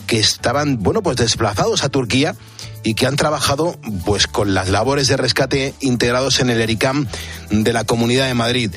[0.07, 2.35] que estaban, bueno, pues desplazados a Turquía
[2.83, 7.07] y que han trabajado pues con las labores de rescate integrados en el ERICAM
[7.51, 8.71] de la Comunidad de Madrid.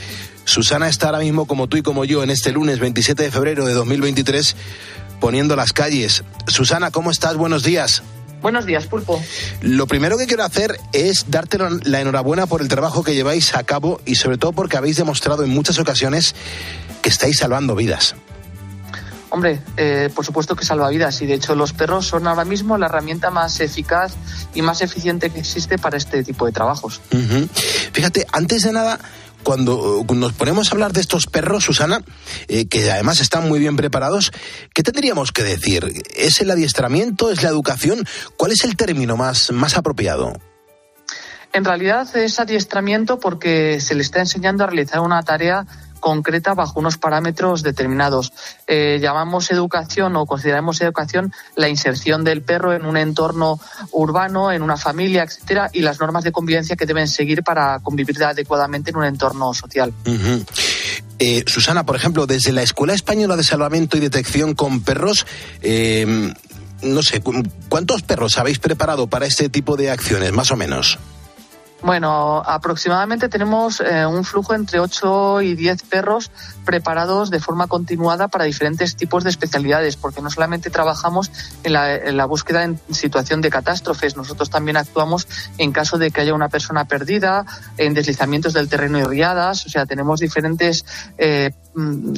[0.45, 3.65] Susana está ahora mismo como tú y como yo en este lunes 27 de febrero
[3.65, 4.55] de 2023
[5.19, 6.23] poniendo las calles.
[6.47, 7.35] Susana, ¿cómo estás?
[7.35, 8.03] Buenos días.
[8.41, 9.19] Buenos días, Pulpo.
[9.61, 13.63] Lo primero que quiero hacer es darte la enhorabuena por el trabajo que lleváis a
[13.63, 16.35] cabo y sobre todo porque habéis demostrado en muchas ocasiones
[17.01, 18.15] que estáis salvando vidas.
[19.29, 22.77] Hombre, eh, por supuesto que salva vidas y de hecho los perros son ahora mismo
[22.77, 24.13] la herramienta más eficaz
[24.53, 27.01] y más eficiente que existe para este tipo de trabajos.
[27.91, 28.99] Fíjate, antes de nada,
[29.45, 32.01] cuando uh, nos ponemos a hablar de estos perros, Susana,
[32.47, 34.31] eh, que además están muy bien preparados,
[34.73, 36.03] ¿qué tendríamos que decir?
[36.15, 37.31] ¿Es el adiestramiento?
[37.31, 38.05] ¿Es la educación?
[38.37, 40.33] ¿Cuál es el término más, más apropiado?
[41.53, 45.65] En realidad es adiestramiento porque se le está enseñando a realizar una tarea
[46.05, 48.31] concreta bajo unos parámetros determinados.
[48.67, 53.59] Eh, llamamos educación o consideramos educación la inserción del perro en un entorno
[53.91, 58.23] urbano, en una familia, etcétera, y las normas de convivencia que deben seguir para convivir
[58.23, 59.91] adecuadamente en un entorno social.
[61.17, 65.25] Eh, Susana, por ejemplo, desde la Escuela Española de Salvamento y Detección con Perros,
[65.63, 66.31] eh,
[66.83, 70.99] no sé, cu- ¿cuántos perros habéis preparado para este tipo de acciones, más o menos?
[71.85, 76.31] Bueno, aproximadamente tenemos eh, un flujo entre 8 y 10 perros
[76.65, 81.29] preparados de forma continuada para diferentes tipos de especialidades, porque no solamente trabajamos
[81.63, 85.27] en la, en la búsqueda en situación de catástrofes, nosotros también actuamos
[85.59, 87.45] en caso de que haya una persona perdida,
[87.77, 90.85] en deslizamientos del terreno y riadas, o sea, tenemos diferentes
[91.19, 91.51] eh,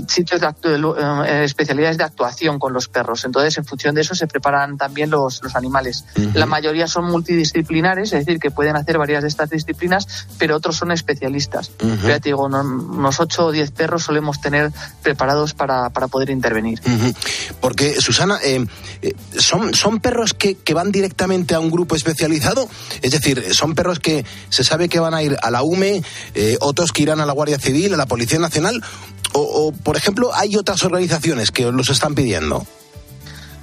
[0.07, 3.25] sitios de actu- eh, especialidades de actuación con los perros.
[3.25, 6.05] Entonces, en función de eso se preparan también los, los animales.
[6.33, 10.75] La mayoría son multidisciplinares, es decir, que pueden hacer varias de estas disciplinas, pero otros
[10.77, 11.71] son especialistas.
[11.77, 16.07] Pero ya te digo, no- unos 8 o 10 perros solemos tener preparados para, para
[16.07, 16.79] poder intervenir.
[17.59, 18.65] Porque, Susana, eh,
[19.01, 22.69] eh, ¿son, ¿son perros que, que van directamente a un grupo especializado?
[23.01, 26.03] Es decir, ¿son perros que se sabe que van a ir a la UME,
[26.35, 28.83] eh, otros que irán a la Guardia Civil, a la Policía Nacional?
[29.39, 32.65] O, por ejemplo, hay otras organizaciones que os los están pidiendo?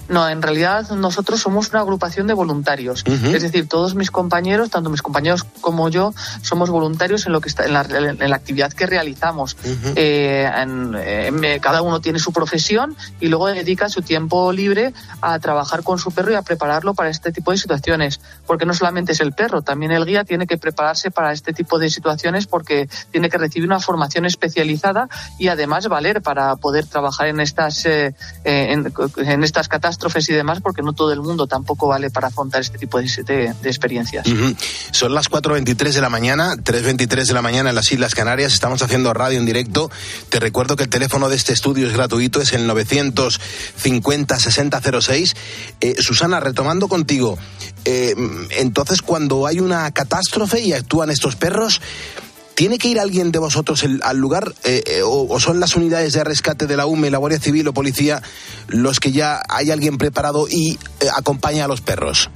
[0.09, 3.03] No, en realidad nosotros somos una agrupación de voluntarios.
[3.07, 3.29] Ujú.
[3.35, 7.49] Es decir, todos mis compañeros, tanto mis compañeros como yo, somos voluntarios en lo que
[7.49, 9.57] está, en la, en la actividad que realizamos.
[9.97, 14.93] Eh, en- eh, me- cada uno tiene su profesión y luego dedica su tiempo libre
[15.23, 18.21] a trabajar con su perro y a prepararlo para este tipo de situaciones.
[18.47, 21.79] Porque no solamente es el perro, también el guía tiene que prepararse para este tipo
[21.79, 27.29] de situaciones porque tiene que recibir una formación especializada y además valer para poder trabajar
[27.29, 31.21] en estas, eh, eh, en, en estas catástrofes catástrofes y demás, porque no todo el
[31.21, 34.27] mundo tampoco vale para afrontar este tipo de, de, experiencias.
[34.91, 38.53] Son las 4.23 de la mañana, 3.23 de la mañana en las Islas Canarias.
[38.53, 39.91] Estamos haciendo radio en directo.
[40.29, 45.37] Te recuerdo que el teléfono de este estudio es gratuito, es el 950-6006.
[45.81, 47.39] Eh, Susana, retomando contigo,
[47.85, 48.17] eh,
[48.59, 51.81] entonces cuando hay una catástrofe y actúan estos perros,
[52.55, 56.13] ¿Tiene que ir alguien de vosotros al lugar eh, eh, o, o son las unidades
[56.13, 58.23] de rescate de la UME, la Guardia Civil o Policía
[58.69, 62.31] los que ya hay alguien preparado y eh, acompaña a los perros?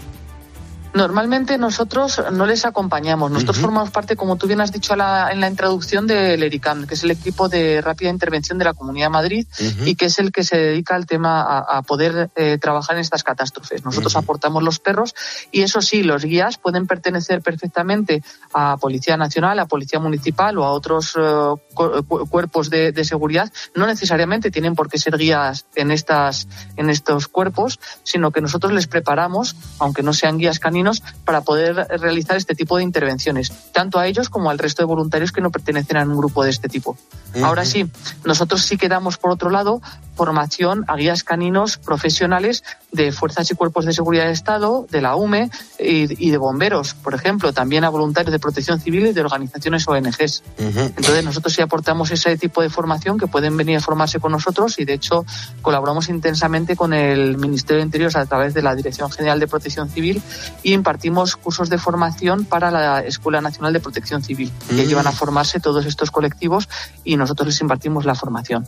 [0.94, 3.30] Normalmente nosotros no les acompañamos.
[3.30, 6.94] Nosotros formamos parte, como tú bien has dicho la- en la introducción, del ERICAM, que
[6.94, 9.46] es el equipo de rápida intervención de la Comunidad de Madrid
[9.86, 13.02] y que es el que se dedica al tema a, a poder eh, trabajar en
[13.02, 13.84] estas catástrofes.
[13.84, 15.14] Nosotros aportamos los perros
[15.52, 18.22] y eso sí, los guías pueden pertenecer perfectamente
[18.54, 23.04] a Policía Nacional, a Policía Municipal o a otros eh, cu- cu- cuerpos de, de
[23.04, 23.52] seguridad.
[23.74, 28.72] No necesariamente tienen por qué ser guías en, estas, en estos cuerpos, sino que nosotros
[28.72, 30.77] les preparamos, aunque no sean guías caninos,
[31.24, 35.32] para poder realizar este tipo de intervenciones, tanto a ellos como al resto de voluntarios
[35.32, 36.96] que no pertenecen a un grupo de este tipo.
[37.42, 37.90] Ahora sí,
[38.24, 39.80] nosotros sí que damos, por otro lado,
[40.16, 45.16] formación a guías caninos profesionales de fuerzas y cuerpos de seguridad de Estado, de la
[45.16, 49.20] UME y, y de bomberos, por ejemplo, también a voluntarios de protección civil y de
[49.20, 50.42] organizaciones ONGs.
[50.58, 54.78] Entonces nosotros sí aportamos ese tipo de formación que pueden venir a formarse con nosotros
[54.78, 55.24] y de hecho
[55.62, 59.90] colaboramos intensamente con el Ministerio de Interior a través de la Dirección General de Protección
[59.90, 60.22] Civil
[60.62, 65.12] y impartimos cursos de formación para la Escuela Nacional de Protección Civil que llevan a
[65.12, 66.68] formarse todos estos colectivos
[67.04, 68.66] y nosotros les impartimos la formación.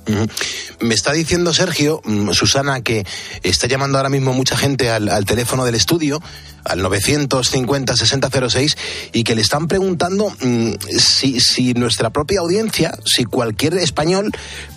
[0.81, 3.07] Me está diciendo Sergio, mm, Susana, que
[3.43, 6.21] está llamando ahora mismo mucha gente al, teléfono del estudio,
[6.65, 8.77] al 950-6006,
[9.13, 14.31] y que le están preguntando mm, si, si nuestra propia audiencia, si cualquier español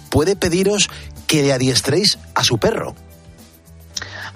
[0.10, 0.90] puede pediros
[1.28, 2.96] que le adiestréis a su perro.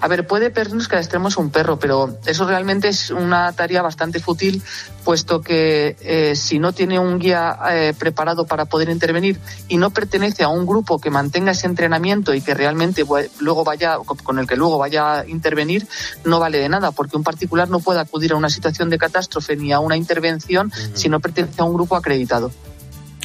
[0.00, 4.20] A ver, puede pedirnos que adestremos un perro, pero eso realmente es una tarea bastante
[4.20, 4.62] fútil,
[5.04, 9.90] puesto que eh, si no tiene un guía eh, preparado para poder intervenir y no
[9.90, 13.04] pertenece a un grupo que mantenga ese entrenamiento y que realmente
[13.40, 15.86] luego vaya con el que luego vaya a intervenir,
[16.24, 19.56] no vale de nada, porque un particular no puede acudir a una situación de catástrofe
[19.56, 22.52] ni a una intervención si no pertenece a un grupo acreditado.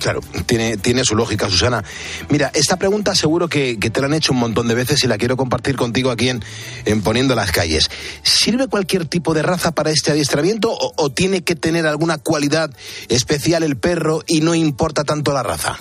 [0.03, 1.81] Claro, tiene, tiene su lógica, Susana.
[2.27, 5.17] Mira, esta pregunta seguro que, te la han hecho un montón de veces y la
[5.17, 6.43] quiero compartir contigo aquí en,
[6.83, 7.89] en Poniendo las Calles.
[8.21, 12.69] ¿Sirve cualquier tipo de raza para este adiestramiento o tiene que tener alguna cualidad
[13.07, 15.79] especial el perro y no importa tanto la raza?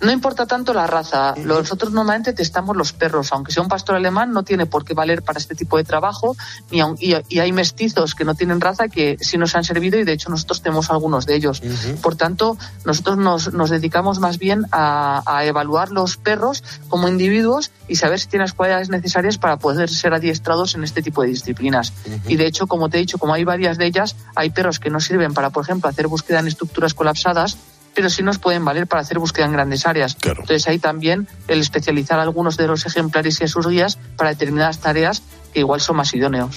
[0.00, 1.34] No importa tanto la raza.
[1.36, 3.32] Nosotros normalmente testamos los perros.
[3.32, 6.36] Aunque sea un pastor alemán, no tiene por qué valer para este tipo de trabajo.
[6.70, 9.98] Ni aun- y, y hay mestizos que no tienen raza que sí nos han servido
[9.98, 11.60] y de hecho nosotros tenemos algunos de ellos.
[12.02, 17.70] Por tanto, nosotros nos, nos dedicamos más bien a, a evaluar los perros como individuos
[17.88, 21.28] y saber si tienen las cualidades necesarias para poder ser adiestrados en este tipo de
[21.28, 21.92] disciplinas.
[22.26, 24.90] Y de hecho, como te he dicho, como hay varias de ellas, hay perros que
[24.90, 27.56] no sirven para, por ejemplo, hacer búsqueda en estructuras colapsadas
[27.98, 30.16] pero sí nos pueden valer para hacer búsqueda en grandes áreas.
[30.42, 34.78] Entonces ahí también el especializar algunos de los ejemplares y a sus guías para determinadas
[34.78, 35.20] tareas
[35.52, 36.54] que igual son más idóneos.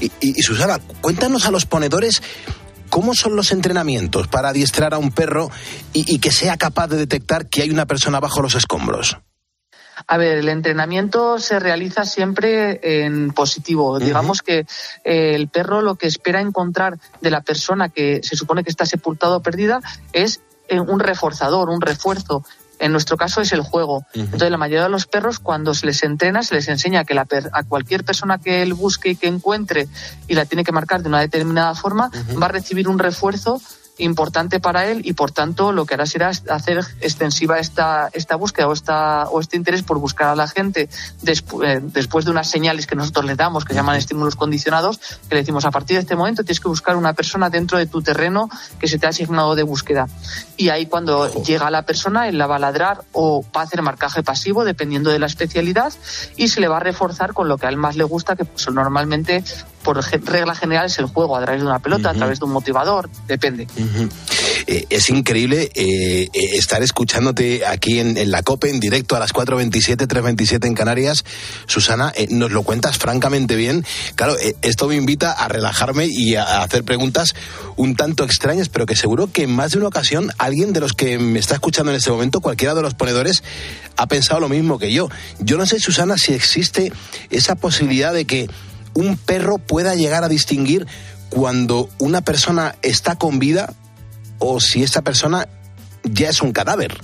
[0.00, 2.22] Y, y- y, Susana, cuéntanos a los ponedores
[2.88, 5.50] cómo son los entrenamientos para adiestrar a un perro
[5.92, 9.18] y, y que sea capaz de detectar que hay una persona bajo los escombros.
[10.06, 13.98] A ver, el entrenamiento se realiza siempre en positivo.
[13.98, 14.66] Digamos que
[15.04, 18.84] eh, el perro lo que espera encontrar de la persona que se supone que está
[18.86, 19.80] sepultada o perdida
[20.12, 22.44] es eh, un reforzador, un refuerzo.
[22.78, 24.04] En nuestro caso es el juego.
[24.12, 27.24] Entonces, la mayoría de los perros, cuando se les entrena, se les enseña que la
[27.24, 29.88] per- a cualquier persona que él busque y que encuentre
[30.28, 33.62] y la tiene que marcar de una determinada forma, va a recibir un refuerzo
[33.98, 38.68] importante para él y por tanto lo que hará será hacer extensiva esta, esta búsqueda
[38.68, 40.88] o, esta, o este interés por buscar a la gente
[41.22, 44.98] despu- eh, después de unas señales que nosotros les damos que se llaman estímulos condicionados
[44.98, 47.86] que le decimos a partir de este momento tienes que buscar una persona dentro de
[47.86, 50.08] tu terreno que se te ha asignado de búsqueda
[50.56, 53.80] y ahí cuando llega la persona él la va a ladrar o va a hacer
[53.82, 55.92] marcaje pasivo dependiendo de la especialidad
[56.36, 58.44] y se le va a reforzar con lo que a él más le gusta que
[58.44, 59.42] pues, normalmente
[59.86, 62.50] por regla general es el juego a través de una pelota, a través de un
[62.50, 63.68] motivador, depende.
[64.66, 69.20] Eh, es increíble eh, eh, estar escuchándote aquí en, en la COPE, en directo a
[69.20, 71.24] las 4.27, 3.27 en Canarias.
[71.66, 73.84] Susana, eh, nos lo cuentas francamente bien.
[74.16, 77.36] Claro, esto me invita a relajarme y a, a hacer preguntas
[77.76, 80.94] un tanto extrañas, pero que seguro que en más de una ocasión alguien de los
[80.94, 83.44] que me está escuchando en este momento, cualquiera de los ponedores,
[83.96, 85.08] ha pensado lo mismo que yo.
[85.38, 86.92] Yo no sé, Susana, si existe
[87.30, 88.48] esa posibilidad de que
[88.96, 90.86] un perro pueda llegar a distinguir
[91.30, 93.72] cuando una persona está con vida
[94.38, 95.46] o si esta persona
[96.02, 96.98] ya es un cadáver.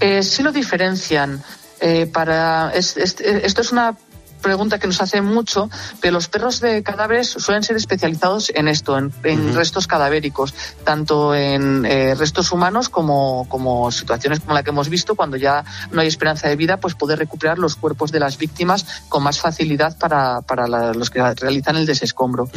[0.00, 1.42] Eh, sí lo diferencian.
[1.80, 3.96] Eh, para es- es- esto es una
[4.42, 5.70] pregunta que nos hace mucho,
[6.00, 10.52] pero los perros de cadáveres suelen ser especializados en esto, en, en restos cadavéricos,
[10.84, 15.64] tanto en eh, restos humanos como, como situaciones como la que hemos visto, cuando ya
[15.92, 19.38] no hay esperanza de vida, pues poder recuperar los cuerpos de las víctimas con más
[19.40, 22.50] facilidad para, para la- los que realizan el desescombro.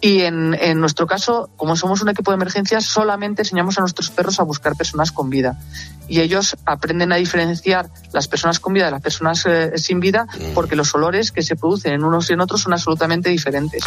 [0.00, 4.10] Y en, en nuestro caso, como somos un equipo de emergencias, solamente enseñamos a nuestros
[4.10, 5.58] perros a buscar personas con vida.
[6.08, 10.26] Y ellos aprenden a diferenciar las personas con vida de las personas eh, sin vida
[10.54, 13.84] porque los olores que se producen en unos y en otros son absolutamente diferentes.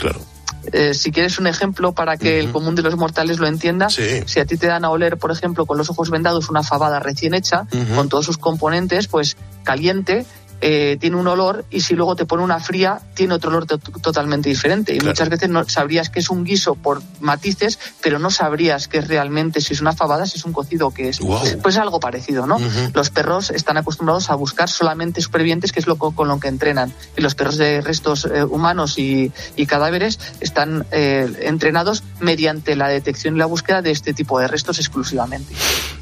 [0.72, 4.40] Eh, si quieres un ejemplo para que el común de los mortales lo entienda, si
[4.40, 7.34] a ti te dan a oler, por ejemplo, con los ojos vendados una fabada recién
[7.34, 10.26] hecha, con todos sus componentes, pues caliente,
[10.68, 13.78] eh, tiene un olor y si luego te pone una fría, tiene otro olor to-
[13.78, 14.96] totalmente diferente.
[14.96, 18.98] Y muchas veces no sabrías que es un guiso por matices, pero no sabrías que
[18.98, 21.20] es realmente si es una fabada, si es un cocido o qué es.
[21.62, 22.58] Pues es algo parecido, ¿no?
[22.96, 26.48] Los perros están acostumbrados a buscar solamente supervivientes, que es lo co- con lo que
[26.48, 26.92] entrenan.
[27.16, 32.88] Y los perros de restos eh, humanos y, y cadáveres están eh, entrenados mediante la
[32.88, 35.54] detección y la búsqueda de este tipo de restos exclusivamente.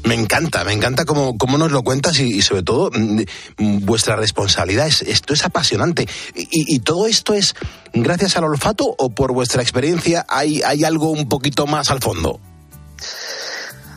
[0.04, 3.20] Me encanta, me encanta cómo, cómo nos lo cuentas y, y sobre todo mm,
[3.58, 4.53] mm, vuestra responsabilidad.
[4.86, 6.08] Es, esto es apasionante.
[6.34, 7.54] Y, y todo esto es
[7.92, 12.40] gracias al olfato o por vuestra experiencia hay, hay algo un poquito más al fondo?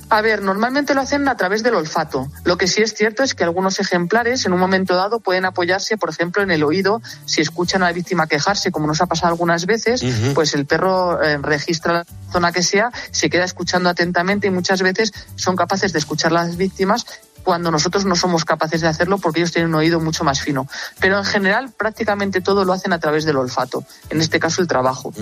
[0.10, 2.28] A ver, normalmente lo hacen a través del olfato.
[2.46, 5.98] Lo que sí es cierto es que algunos ejemplares en un momento dado pueden apoyarse,
[5.98, 7.02] por ejemplo, en el oído.
[7.26, 11.22] Si escuchan a la víctima quejarse, como nos ha pasado algunas veces, pues el perro
[11.22, 15.92] eh, registra la zona que sea, se queda escuchando atentamente y muchas veces son capaces
[15.92, 17.06] de escuchar las víctimas
[17.48, 20.68] cuando nosotros no somos capaces de hacerlo porque ellos tienen un oído mucho más fino.
[21.00, 24.68] Pero en general prácticamente todo lo hacen a través del olfato, en este caso el
[24.68, 25.14] trabajo.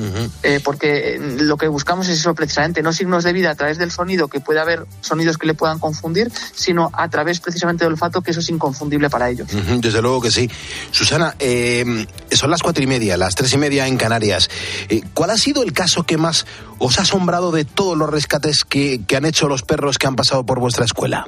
[0.41, 3.77] Eh, porque eh, lo que buscamos es eso precisamente, no signos de vida a través
[3.77, 7.93] del sonido, que puede haber sonidos que le puedan confundir, sino a través precisamente del
[7.93, 9.47] olfato, que eso es inconfundible para ellos.
[9.77, 10.49] Desde luego que sí.
[10.89, 14.49] Susana, eh, son las cuatro y media, las tres y media en Canarias.
[14.89, 16.47] Eh, ¿Cuál ha sido el caso que más
[16.79, 20.15] os ha asombrado de todos los rescates que, que han hecho los perros que han
[20.15, 21.27] pasado por vuestra escuela?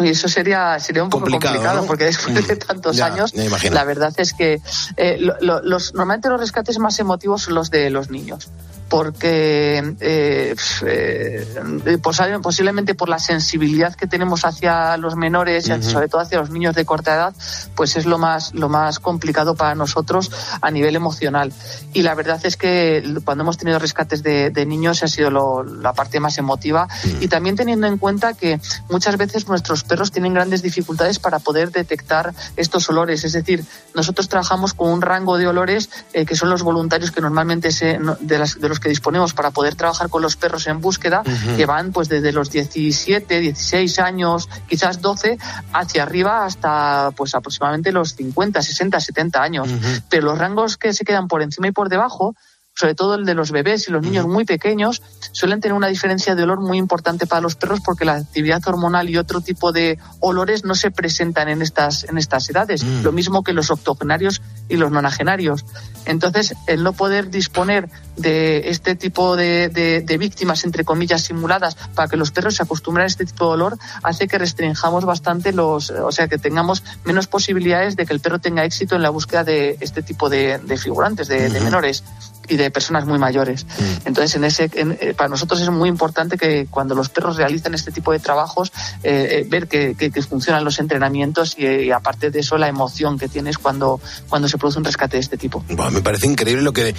[0.00, 1.86] Y eso sería, sería un poco Complicado, complicado, ¿no?
[1.86, 3.32] porque después de tantos Ya, años,
[3.70, 4.60] la verdad es que
[4.96, 8.48] eh, lo- lo- los, normalmente los rescates más emotivos son los de los niños.
[8.88, 10.54] Porque eh,
[10.86, 15.82] eh, posa- posiblemente por la sensibilidad que tenemos hacia los menores y Ujú.
[15.82, 17.34] sobre todo hacia los niños de corta edad,
[17.74, 20.30] pues es lo más, lo más complicado para nosotros
[20.60, 21.52] a nivel emocional.
[21.92, 25.62] Y la verdad es que cuando hemos tenido rescates de, de niños ha sido lo-
[25.64, 26.88] la parte más emotiva
[27.20, 31.70] y también teniendo en cuenta que muchas veces nuestros perros tienen grandes dificultades para poder
[31.72, 33.24] detectar estos olores.
[33.24, 33.64] Es decir,
[33.94, 37.98] nosotros trabajamos con un rango de olores eh, que son los voluntarios que normalmente se,
[38.20, 41.22] de, las- de los que disponemos para poder trabajar con los perros en búsqueda,
[41.56, 45.38] que van pues desde los 17, 16 años, quizás 12,
[45.72, 49.68] hacia arriba hasta pues aproximadamente los 50, 60, 70 años.
[50.08, 52.34] Pero los rangos que se quedan por encima y por debajo
[52.78, 55.02] sobre todo el de los bebés y los niños muy pequeños,
[55.32, 59.10] suelen tener una diferencia de olor muy importante para los perros porque la actividad hormonal
[59.10, 63.02] y otro tipo de olores no se presentan en estas, en estas edades, Mm.
[63.02, 65.64] lo mismo que los octogenarios y los nonagenarios.
[66.04, 71.74] Entonces, el no poder disponer de este tipo de, de- de víctimas, entre comillas, simuladas,
[71.96, 75.52] para que los perros se acostumbren a este tipo de olor, hace que restringamos bastante
[75.52, 79.10] los, o sea, que tengamos menos posibilidades de que el perro tenga éxito en la
[79.10, 82.04] búsqueda de este tipo de, de figurantes, de, menores
[82.48, 83.66] y de personas muy mayores.
[84.04, 87.74] Entonces, en ese, en- eh, para nosotros es muy importante que cuando los perros realizan
[87.74, 88.72] este tipo de trabajos,
[89.02, 92.68] eh, eh, ver que, que- que funcionan los entrenamientos y, y aparte de eso, la
[92.68, 95.64] emoción que tienes cuando, cuando se produce un rescate de este tipo.
[95.92, 96.94] Me parece increíble lo que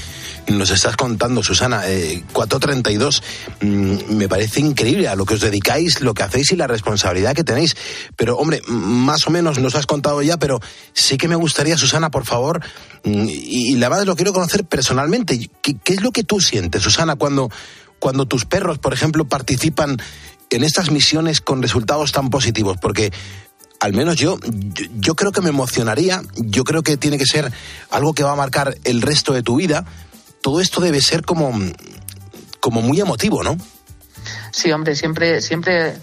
[0.47, 1.81] nos estás contando, Susana.
[1.87, 3.23] Eh, 432,
[3.61, 7.33] mm, me parece increíble a lo que os dedicáis, lo que hacéis y la responsabilidad
[7.33, 7.75] que tenéis.
[8.15, 10.59] Pero, hombre, más o menos nos has contado ya, pero
[10.93, 12.61] sí que me gustaría, Susana, por favor,
[13.03, 15.38] mm, y, y la verdad lo quiero conocer personalmente.
[15.61, 17.49] ¿Qué, es lo que tú sientes, Susana, cuando,
[17.99, 19.97] cuando tus perros, por ejemplo, participan
[20.49, 22.77] en estas misiones con resultados tan positivos?
[22.81, 23.11] Porque
[23.79, 27.51] al menos yo, yo, yo creo que me emocionaría, yo creo que tiene que ser
[27.89, 29.85] algo que va a marcar el resto de tu vida.
[30.41, 31.51] Todo esto debe ser como,
[32.59, 33.57] como muy emotivo, ¿no?
[34.51, 35.93] Sí, hombre, siempre, siempre,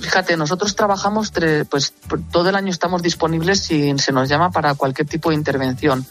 [0.00, 1.92] fíjate, nosotros trabajamos, tre- pues
[2.30, 6.06] todo el año estamos disponibles si se nos llama para cualquier tipo de intervención.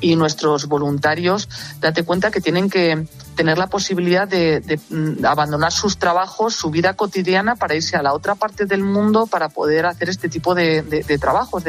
[0.00, 1.48] Y nuestros voluntarios,
[1.80, 6.70] date cuenta que tienen que tener la posibilidad de, de, mm, abandonar sus trabajos, su
[6.70, 10.54] vida cotidiana para irse a la otra parte del mundo para poder hacer este tipo
[10.54, 11.62] de, de, de trabajos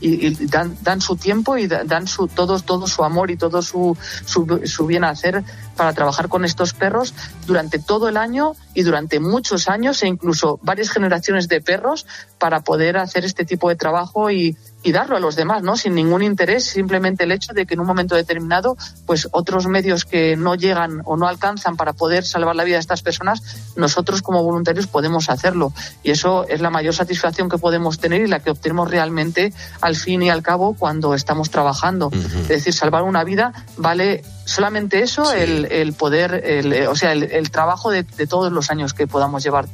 [0.00, 3.36] y, y dan, dan su tiempo y da- dan su, todo, todo su amor y
[3.36, 5.42] todo su, su, su bien hacer
[5.76, 7.14] para trabajar con estos perros
[7.46, 12.06] durante todo el año y durante muchos años e incluso varias generaciones de perros
[12.38, 15.76] para poder hacer este tipo de trabajo y, y darlo a los demás, ¿no?
[15.76, 18.76] Sin ningún interés, simplemente el hecho de que en un momento determinado,
[19.06, 22.80] pues otros medios que no llegan o no alcanzan para poder salvar la vida de
[22.80, 23.42] estas personas,
[23.76, 25.72] nosotros como voluntarios podemos hacerlo.
[26.02, 29.96] Y eso es la mayor satisfacción que podemos tener y la que obtenemos realmente al
[29.96, 32.10] fin y al cabo cuando estamos trabajando.
[32.12, 37.12] Es decir, salvar una vida vale solamente eso, el, el poder, el, eh, o sea,
[37.12, 39.66] el, el trabajo de, de todos los años que podamos llevar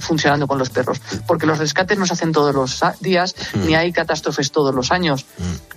[0.00, 3.92] funcionando con los perros, porque los rescates no se hacen todos los días, ni hay
[3.92, 5.26] catástrofes todos los años.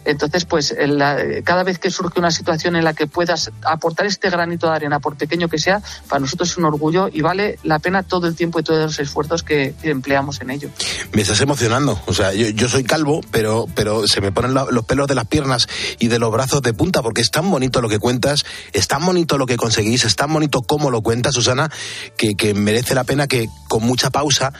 [0.05, 4.29] Entonces, pues la- cada vez que surge una situación en la que puedas aportar este
[4.29, 7.79] granito de arena, por pequeño que sea, para nosotros es un orgullo y vale la
[7.79, 10.69] pena todo el tiempo y todos los esfuerzos que, que empleamos en ello.
[11.13, 11.99] Me estás emocionando.
[12.05, 15.15] O sea, yo, yo soy calvo, pero, pero se me ponen la- los pelos de
[15.15, 15.67] las piernas
[15.99, 18.43] y de los brazos de punta porque es tan bonito lo que cuentas,
[18.73, 21.71] es tan bonito lo que conseguís, es tan bonito cómo lo cuentas, Susana,
[22.17, 24.53] que, que merece la pena que con mucha pausa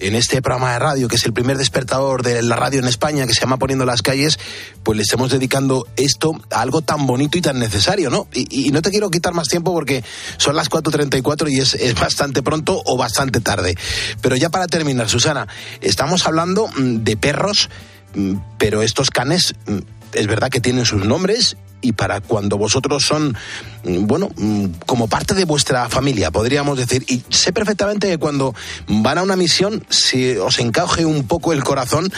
[0.00, 3.26] en este programa de radio, que es el primer despertador de la radio en España,
[3.26, 4.38] que se llama Poniendo las calles,
[4.82, 8.28] pues le estemos dedicando esto a algo tan bonito y tan necesario, ¿no?
[8.32, 10.04] Y, y no te quiero quitar más tiempo porque
[10.36, 13.76] son las 4.34 y es, es bastante pronto o bastante tarde.
[14.20, 15.48] Pero ya para terminar, Susana,
[15.80, 17.68] estamos hablando mm, de perros,
[18.14, 19.78] mm, pero estos canes mm,
[20.12, 23.36] es verdad que tienen sus nombres y para cuando vosotros son,
[23.84, 27.04] mm, bueno, mm, como parte de vuestra familia, podríamos decir.
[27.08, 28.54] Y sé perfectamente que cuando
[28.88, 32.12] van a una misión, si os encaje un poco el corazón,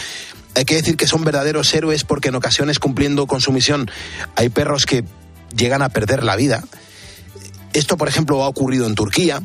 [0.55, 3.89] hay que decir que son verdaderos héroes porque en ocasiones cumpliendo con su misión
[4.35, 5.03] hay perros que
[5.55, 6.63] llegan a perder la vida.
[7.73, 9.41] Esto, por ejemplo, ha ocurrido en Turquía.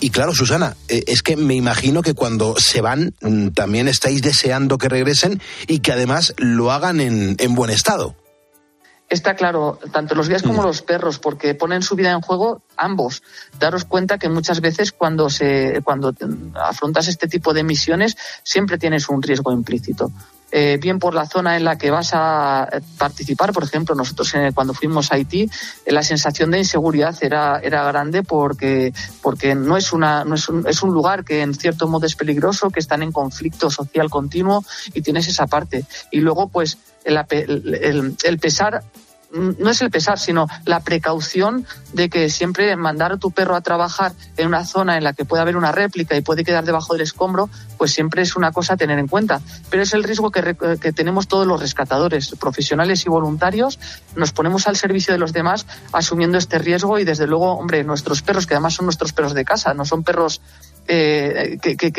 [0.00, 4.22] Y claro, Susana, eh, es que me imagino que cuando se van mm, también estáis
[4.22, 8.16] deseando que regresen y que además lo hagan en, en buen estado.
[9.10, 13.24] Está claro, tanto los guías como los perros, porque ponen su vida en juego ambos.
[13.58, 16.14] Daros cuenta que muchas veces cuando se cuando
[16.54, 20.12] afrontas este tipo de misiones siempre tienes un riesgo implícito.
[20.52, 24.50] Eh, bien por la zona en la que vas a participar, por ejemplo, nosotros eh,
[24.52, 25.48] cuando fuimos a Haití,
[25.86, 28.92] eh, la sensación de inseguridad era, era grande porque,
[29.22, 32.16] porque no es una, no es un, es un lugar que en cierto modo es
[32.16, 35.84] peligroso, que están en conflicto social continuo y tienes esa parte.
[36.10, 38.82] Y luego, pues, el, el- el pesar
[39.32, 43.60] no es el pesar, sino la precaución de que siempre mandar a tu perro a
[43.60, 46.94] trabajar en una zona en la que puede haber una réplica y puede quedar debajo
[46.94, 49.40] del escombro, pues siempre es una cosa a tener en cuenta.
[49.70, 53.78] Pero es el riesgo que, que tenemos todos los rescatadores, profesionales y voluntarios,
[54.16, 58.22] nos ponemos al servicio de los demás asumiendo este riesgo y desde luego, hombre, nuestros
[58.22, 60.40] perros, que además son nuestros perros de casa, no son perros
[60.88, 61.90] eh, que- que-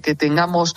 [0.00, 0.74] que tengamos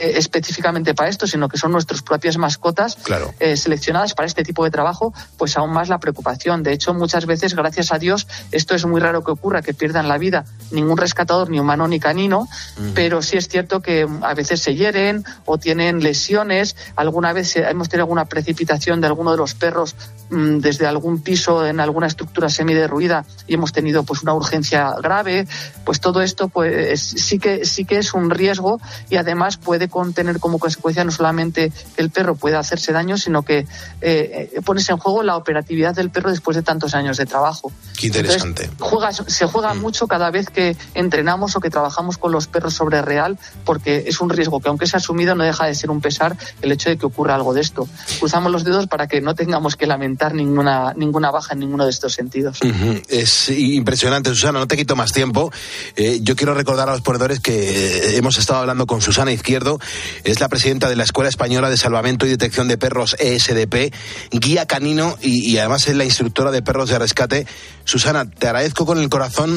[0.00, 3.32] eh, específicamente para esto, sino que son nuestras propias mascotas Claro.
[3.38, 6.62] eh, seleccionadas para este tipo de trabajo, pues aún más la preocupación.
[6.62, 10.08] De hecho, muchas veces, gracias a Dios, esto es muy raro que ocurra, que pierdan
[10.08, 12.48] la vida ningún rescatador, ni humano ni canino,
[12.94, 16.76] pero sí es cierto que mm, a veces se hieren o tienen lesiones.
[16.96, 19.94] Alguna vez eh, hemos tenido alguna precipitación de alguno de los perros
[20.30, 25.46] desde algún piso en alguna estructura semiderruida y hemos tenido pues una urgencia grave.
[25.84, 29.88] Pues todo esto pues es- sí que sí que es un riesgo y además puede
[29.88, 33.66] contener como consecuencia no solamente que el perro pueda hacerse daño, sino que
[34.00, 37.72] eh, eh, pones en juego la operatividad del perro después de tantos años de trabajo.
[37.98, 38.64] Qué interesante.
[38.64, 42.74] Entonces, juegas- se juega mucho cada vez que entrenamos o que trabajamos con los perros
[42.74, 46.00] sobre real, porque es un riesgo que aunque es asumido no deja de ser un
[46.00, 47.88] pesar el hecho de que ocurra algo de esto.
[48.20, 51.90] Cruzamos los dedos para que no tengamos que lamentar ninguna, ninguna baja en ninguno de
[51.90, 52.60] estos sentidos.
[52.62, 53.00] Ujú.
[53.08, 55.50] Es impresionante, Susana, no te quito más tiempo.
[55.96, 59.78] Eh, yo quiero recordar a los ponedores que eh, hemos estado hablando con Susana Izquierdo,
[60.24, 63.92] es la presidenta de la Escuela Española de Salvamento y Detección de Perros ESDP,
[64.30, 67.46] guía canino y, y además es la instructora de perros de rescate.
[67.84, 69.50] Susana, te agradezco con el corazón,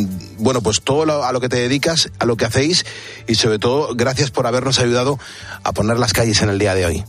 [0.00, 0.08] mm,
[0.38, 2.84] bueno, pues todo lo- a lo que te dedicas, a lo que hacéis
[3.26, 5.18] y sobre todo gracias por habernos ayudado
[5.62, 7.04] a poner las calles en el día de hoy.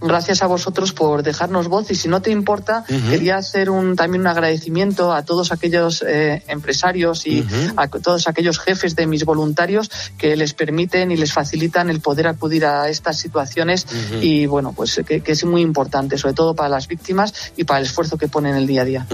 [0.00, 3.10] Gracias a vosotros por dejarnos voz y si no te importa, Ujú.
[3.10, 7.44] quería hacer un, también un agradecimiento a todos aquellos eh, empresarios y
[7.76, 12.26] a todos aquellos jefes de mis voluntarios que les permiten y les facilitan el poder
[12.28, 14.22] acudir a estas situaciones Ujú.
[14.22, 17.80] y bueno, pues que, que es muy importante, sobre todo para las víctimas y para
[17.80, 19.06] el esfuerzo que ponen el día a día.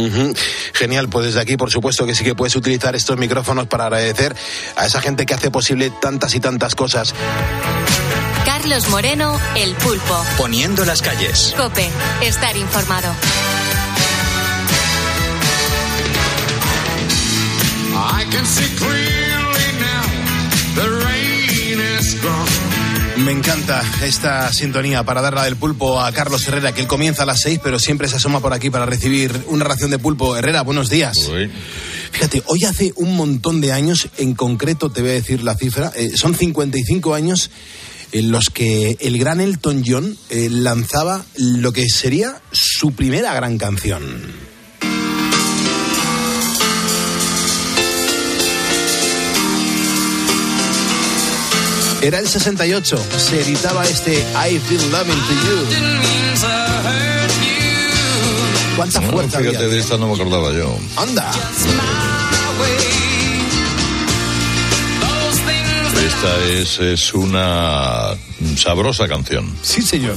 [0.72, 4.34] Genial, pues desde aquí por supuesto que sí que puedes utilizar estos micrófonos para agradecer
[4.76, 7.14] a esa gente que hace posible tantas y tantas cosas.
[8.44, 10.24] Carlos Moreno, El Pulpo.
[10.36, 11.54] Poniendo las calles.
[11.56, 11.88] Cope,
[12.22, 13.14] estar informado.
[23.24, 27.22] Me encanta esta sintonía para dar la del pulpo a Carlos Herrera, que él comienza
[27.22, 30.36] a las seis, pero siempre se asoma por aquí para recibir una ración de pulpo.
[30.36, 31.16] Herrera, buenos días.
[32.10, 35.92] Fíjate, hoy hace un montón de años, en concreto te voy a decir la cifra,
[35.94, 37.50] eh, son 55 años
[38.12, 43.58] en los que el gran Elton John eh, lanzaba lo que sería su primera gran
[43.58, 44.02] canción.
[52.02, 55.66] Era el 68, se editaba este I've Been Loving to You.
[58.76, 59.68] ¿Cuánta No, fuerza fíjate, había?
[59.68, 60.76] de esta no me acordaba yo.
[60.96, 61.30] Anda.
[66.22, 68.14] Esta es, es una
[68.56, 69.56] sabrosa canción.
[69.60, 70.14] Sí, señor.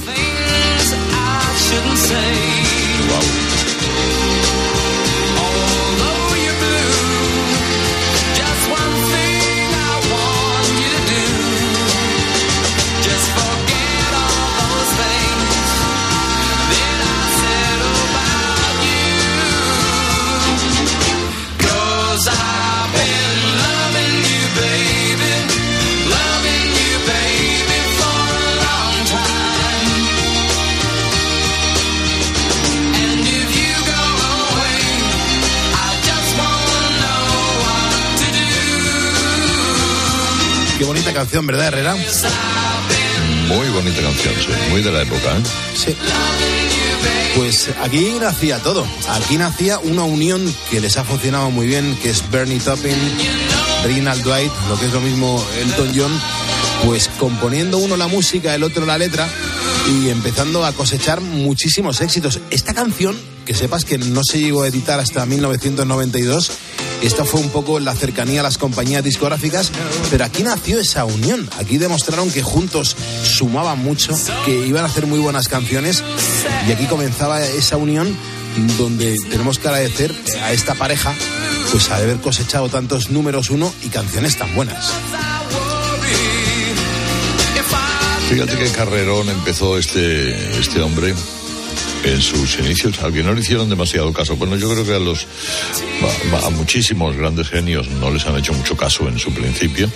[41.16, 41.96] Canción, ¿verdad, Herrera?
[43.48, 44.70] Muy bonita canción, sí.
[44.70, 45.42] Muy de la época, ¿eh?
[45.74, 45.96] Sí.
[47.34, 48.86] Pues aquí nacía todo.
[49.08, 52.94] Aquí nacía una unión que les ha funcionado muy bien, que es Bernie Taupin,
[53.82, 56.20] Reginald Dwight, lo que es lo mismo Elton John,
[56.84, 59.26] pues componiendo uno la música, el otro la letra
[59.88, 62.40] y empezando a cosechar muchísimos éxitos.
[62.50, 66.50] Esta canción, que sepas que no se llegó a editar hasta 1992,
[67.02, 69.70] esta fue un poco la cercanía a las compañías discográficas,
[70.10, 71.48] pero aquí nació esa unión.
[71.58, 74.12] Aquí demostraron que juntos sumaban mucho,
[74.44, 76.02] que iban a hacer muy buenas canciones
[76.68, 78.16] y aquí comenzaba esa unión
[78.78, 81.14] donde tenemos que agradecer a esta pareja
[81.70, 84.92] pues al haber cosechado tantos números uno y canciones tan buenas.
[88.28, 91.14] Fíjate qué carrerón empezó este, este hombre
[92.06, 94.36] en sus inicios, al que no le hicieron demasiado caso.
[94.36, 95.26] Bueno, yo creo que a los
[96.42, 99.90] a, a muchísimos grandes genios no les han hecho mucho caso en su principio,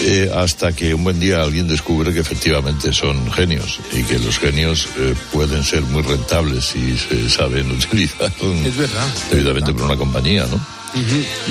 [0.00, 4.38] eh, hasta que un buen día alguien descubre que efectivamente son genios y que los
[4.38, 8.32] genios eh, pueden ser muy rentables si se saben utilizar
[8.64, 9.06] Es verdad.
[9.30, 10.60] debidamente por una compañía, ¿no?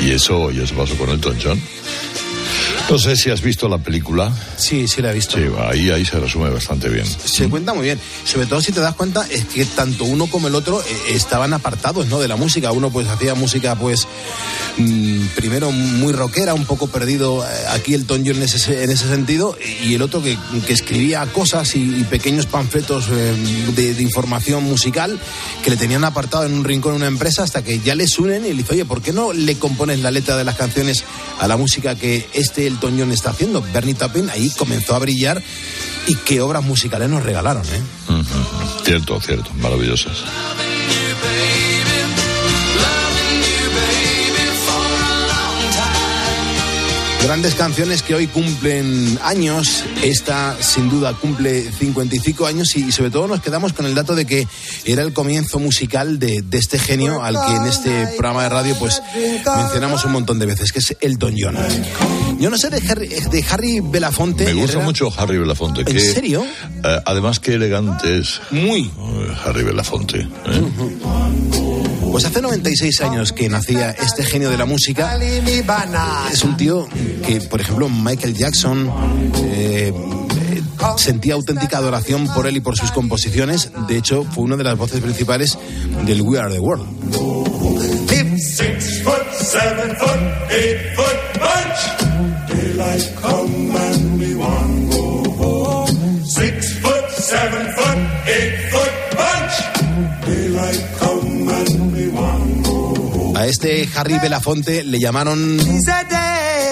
[0.06, 1.60] Y eso, y eso pasó con Elton John.
[2.90, 4.32] No sé si has visto la película.
[4.58, 5.38] Sí, sí la he visto.
[5.38, 7.06] Sí, ahí, ahí se resume bastante bien.
[7.06, 8.00] Se cuenta muy bien.
[8.26, 11.54] Sobre todo si te das cuenta es que tanto uno como el otro eh, estaban
[11.54, 12.20] apartados, ¿no?
[12.20, 12.72] De la música.
[12.72, 14.08] Uno pues hacía música pues
[14.78, 19.08] mm, primero muy rockera, un poco perdido eh, aquí el John en ese, en ese
[19.08, 23.34] sentido, y el otro que, que escribía cosas y, y pequeños panfletos eh,
[23.76, 25.18] de, de información musical
[25.64, 28.46] que le tenían apartado en un rincón en una empresa hasta que ya les unen
[28.46, 31.04] y le dice, oye, ¿por qué no le compones la letra de las canciones
[31.40, 33.62] a la música que este Elton John está haciendo?
[33.74, 35.42] Bernie Taupin ahí comenzó a brillar
[36.08, 37.82] y qué obras musicales nos regalaron, ¿eh?
[38.84, 40.24] Cierto, cierto, maravillosas.
[47.24, 49.86] Grandes canciones que hoy cumplen años.
[50.04, 54.16] Esta, sin duda, cumple 55 años y, y sobre todo nos quedamos con el dato
[54.16, 54.48] de que
[54.86, 58.76] era el comienzo musical de, de este genio al que en este programa de radio
[58.80, 59.02] pues
[59.56, 61.56] mencionamos un montón de veces, que es Elton John.
[62.40, 64.46] Yo no sé de Harry, de Harry Belafonte.
[64.46, 64.86] Me gusta Herrera.
[64.86, 65.82] mucho Harry Belafonte.
[65.82, 66.44] ¿En que, serio?
[66.84, 68.42] eh, además, qué elegante es.
[68.50, 68.92] Muy.
[69.46, 70.22] Harry Belafonte.
[70.22, 70.28] ¿eh?
[72.12, 75.18] Pues hace 96 años que nacía este genio de la música.
[76.32, 76.88] Es un tío
[77.26, 78.92] que, por ejemplo, Michael Jackson
[79.38, 79.94] eh,
[80.98, 83.72] sentía auténtica adoración por él y por sus composiciones.
[83.88, 85.58] De hecho, fue una de las voces principales
[86.06, 86.86] del We Are the World.
[103.52, 105.60] Este Harry Belafonte le llamaron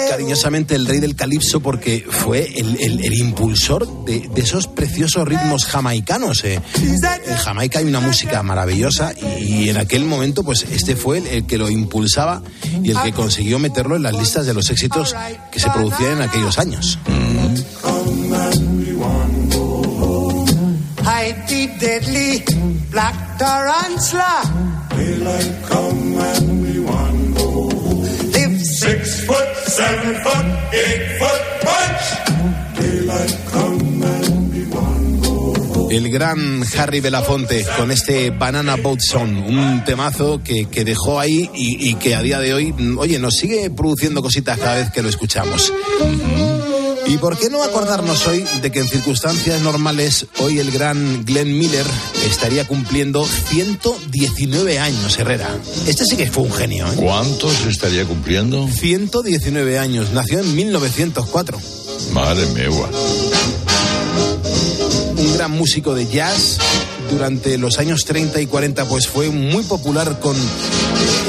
[0.08, 6.42] cariñosamente el rey del calipso porque fue el, impulsor de, esos preciosos ritmos jamaicanos.
[6.44, 6.58] eh.
[6.82, 11.58] En Jamaica hay una música maravillosa y, en aquel momento pues este fue el, que
[11.58, 12.42] lo impulsaba
[12.82, 15.14] y el que consiguió meterlo en las listas de los éxitos
[15.52, 16.98] que se producían en aquellos años.
[35.90, 41.48] El gran Harry Belafonte con este Banana Boat Song, un temazo que, que dejó ahí
[41.54, 45.08] y, que a día de hoy, oye, nos sigue produciendo cositas cada vez que lo
[45.08, 45.72] escuchamos.
[47.10, 51.58] ¿Y por qué no acordarnos hoy de que en circunstancias normales hoy el gran Glenn
[51.58, 51.84] Miller
[52.24, 55.50] estaría cumpliendo 119 años, Herrera?
[55.88, 56.94] Este sí que fue un genio, ¿eh?
[56.94, 58.68] ¿Cuántos estaría cumpliendo?
[58.68, 61.58] 119 años, nació en 1904.
[62.12, 62.70] Madre mía.
[65.16, 66.58] un gran músico de jazz.
[67.10, 70.36] Durante los años 30 y 40 pues fue muy popular con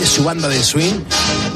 [0.05, 1.01] su banda de swing.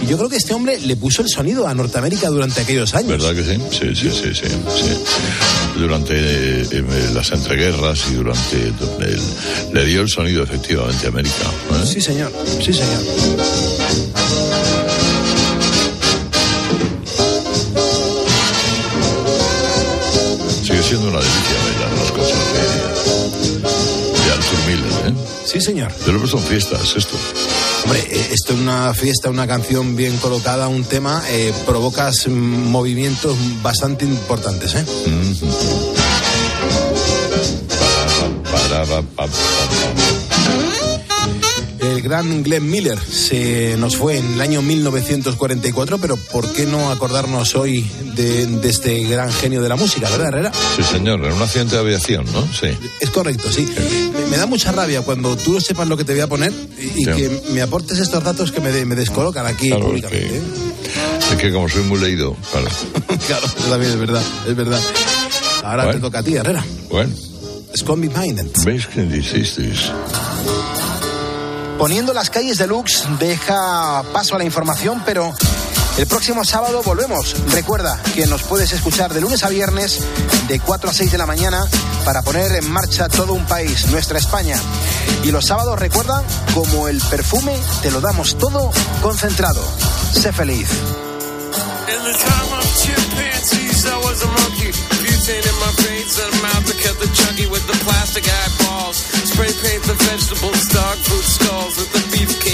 [0.05, 3.09] Y yo creo que este hombre le puso el sonido a Norteamérica durante aquellos años.
[3.09, 3.59] ¿Verdad que sí?
[3.71, 4.47] Sí, sí, sí, sí.
[4.47, 5.79] sí.
[5.79, 8.55] Durante eh, eh, las entreguerras y durante
[9.01, 11.45] el- le dio el sonido efectivamente a América.
[11.71, 11.85] ¿eh?
[11.91, 12.31] Sí, señor.
[12.63, 13.01] Sí, señor.
[20.63, 25.13] Sigue siendo una delicia bailar las cosas de, de Arthur Miller, ¿eh?
[25.45, 25.91] Sí, señor.
[26.05, 27.15] Yo lo he puesto en fiestas, esto.
[27.85, 33.37] Hombre, eh, esto es una fiesta, una canción bien colocada, un tema, eh, provocas movimientos
[33.61, 34.83] bastante importantes, ¿eh?
[39.05, 40.24] El
[42.05, 47.55] gran Glenn Miller se nos fue en el año 1944, pero ¿por qué no acordarnos
[47.55, 47.81] hoy
[48.15, 50.51] de, de este gran genio de la música, verdad, Herrera?
[50.75, 52.41] Sí, señor, en un accidente de aviación, ¿no?
[52.53, 52.67] Sí.
[52.99, 53.67] Es correcto, sí.
[54.13, 56.53] Me, me da mucha rabia cuando tú no sepas lo que te voy a poner
[56.79, 57.05] y, y Sí.
[57.05, 60.27] que me aportes estos datos que me, de- me descolocan aquí Claro, es públicamente.
[60.29, 60.41] que, ¿eh?
[61.31, 62.67] es que como soy muy leído, claro.
[63.27, 64.79] claro, también es verdad, es verdad.
[65.63, 65.99] Ahora Bueno.
[65.99, 66.63] te toca a ti, Herrera.
[66.91, 67.11] Bueno,
[67.75, 68.45] Scott Minded.
[68.63, 69.89] ¿veis que dijisteis?
[71.77, 75.33] Poniendo las calles deluxe deja paso a la información, pero
[75.97, 77.35] el próximo sábado volvemos.
[77.51, 79.99] Recuerda que nos puedes escuchar de lunes a viernes
[80.47, 81.65] de 4 a 6 de la mañana
[82.05, 84.57] para poner en marcha todo un país, nuestra España.
[85.23, 86.23] Y los sábados, recuerda,
[86.53, 88.71] como el perfume, te lo damos todo
[89.01, 89.61] concentrado.
[90.13, 90.69] Sé feliz.
[95.25, 98.97] In my veins and mouth that kept the chunky with the plastic eyeballs.
[99.25, 101.64] Spray paint the vegetables, dog food skulls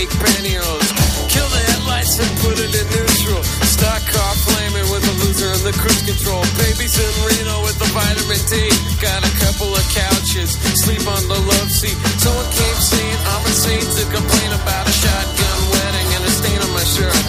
[0.01, 0.89] beefcake pantyhose.
[1.29, 3.43] Kill the headlights and put it in neutral.
[3.65, 6.41] Stock car flaming with the loser and the cruise control.
[6.57, 8.69] Babies in Reno with the vitamin D.
[9.01, 11.97] Got a couple of couches, sleep on the love seat.
[12.17, 16.71] Someone came saying I'm insane to complain about a shotgun wedding and a stain on
[16.73, 17.21] my shirt.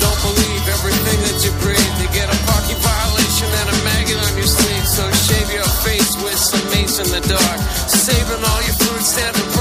[0.00, 1.94] Don't believe everything that you breathe.
[2.00, 4.86] You get a parking violation and a maggot on your sleeve.
[4.88, 7.58] So shave your face with some mace in the dark.
[7.88, 9.53] Saving all your food stamps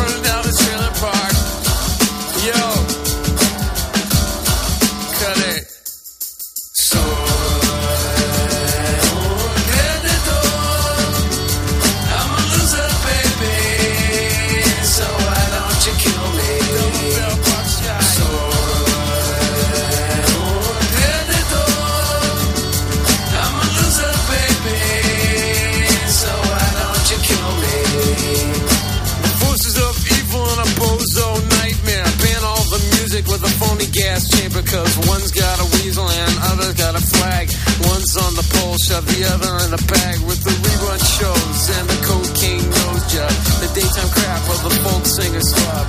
[38.93, 43.33] shove the other in a bag with the rerun shows and the cocaine nose job.
[43.65, 45.85] The daytime crap of the folk singer's club.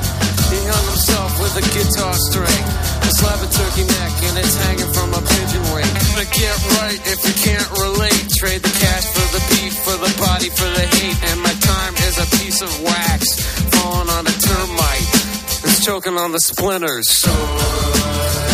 [0.49, 2.65] He hung himself with a guitar string.
[3.05, 5.93] A slab of turkey neck and it's hanging from a pigeon wing.
[6.17, 8.25] To get right if you can't relate.
[8.41, 11.19] Trade the cash for the beat, for the body, for the hate.
[11.29, 13.37] And my time is a piece of wax
[13.77, 15.09] falling on a termite.
[15.69, 17.05] It's choking on the splinters.
[17.11, 18.54] So.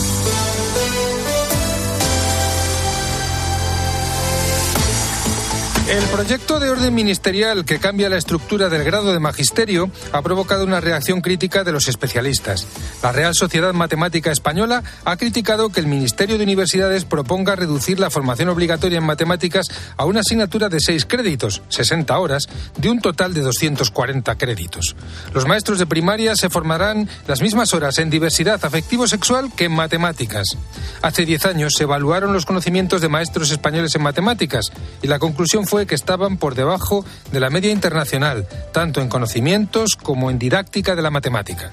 [5.91, 10.63] El proyecto de orden ministerial que cambia la estructura del grado de magisterio ha provocado
[10.63, 12.65] una reacción crítica de los especialistas.
[13.03, 18.09] La Real Sociedad Matemática Española ha criticado que el Ministerio de Universidades proponga reducir la
[18.09, 19.67] formación obligatoria en matemáticas
[19.97, 24.95] a una asignatura de seis créditos, 60 horas, de un total de 240 créditos.
[25.33, 30.55] Los maestros de primaria se formarán las mismas horas en diversidad afectivo-sexual que en matemáticas.
[31.01, 34.71] Hace 10 años se evaluaron los conocimientos de maestros españoles en matemáticas
[35.01, 40.29] y la conclusión que estaban por debajo de la media internacional, tanto en conocimientos como
[40.29, 41.71] en didáctica de la matemática.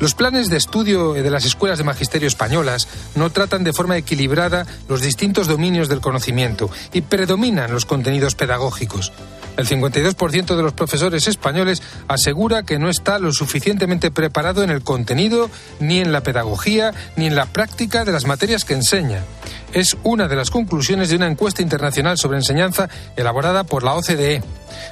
[0.00, 4.66] Los planes de estudio de las escuelas de magisterio españolas no tratan de forma equilibrada
[4.88, 9.12] los distintos dominios del conocimiento y predominan los contenidos pedagógicos.
[9.58, 14.82] El 52% de los profesores españoles asegura que no está lo suficientemente preparado en el
[14.82, 19.24] contenido, ni en la pedagogía, ni en la práctica de las materias que enseña.
[19.72, 24.42] Es una de las conclusiones de una encuesta internacional sobre enseñanza elaborada por la OCDE.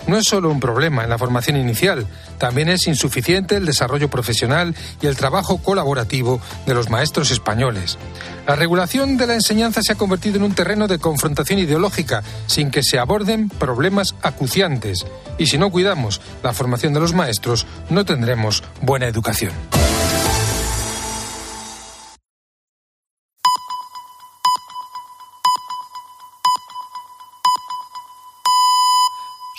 [0.06, 2.06] No es solo un problema en la formación inicial,
[2.38, 7.98] también es insuficiente el desarrollo profesional y el trabajo colaborativo de los maestros españoles.
[8.46, 12.70] La regulación de la enseñanza se ha convertido en un terreno de confrontación ideológica sin
[12.70, 15.04] que se aborden problemas acuciantes.
[15.38, 19.52] Y si no cuidamos la formación de los maestros, no tendremos buena educación.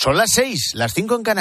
[0.08, 1.36] Son las seis, las cinco en Canarias.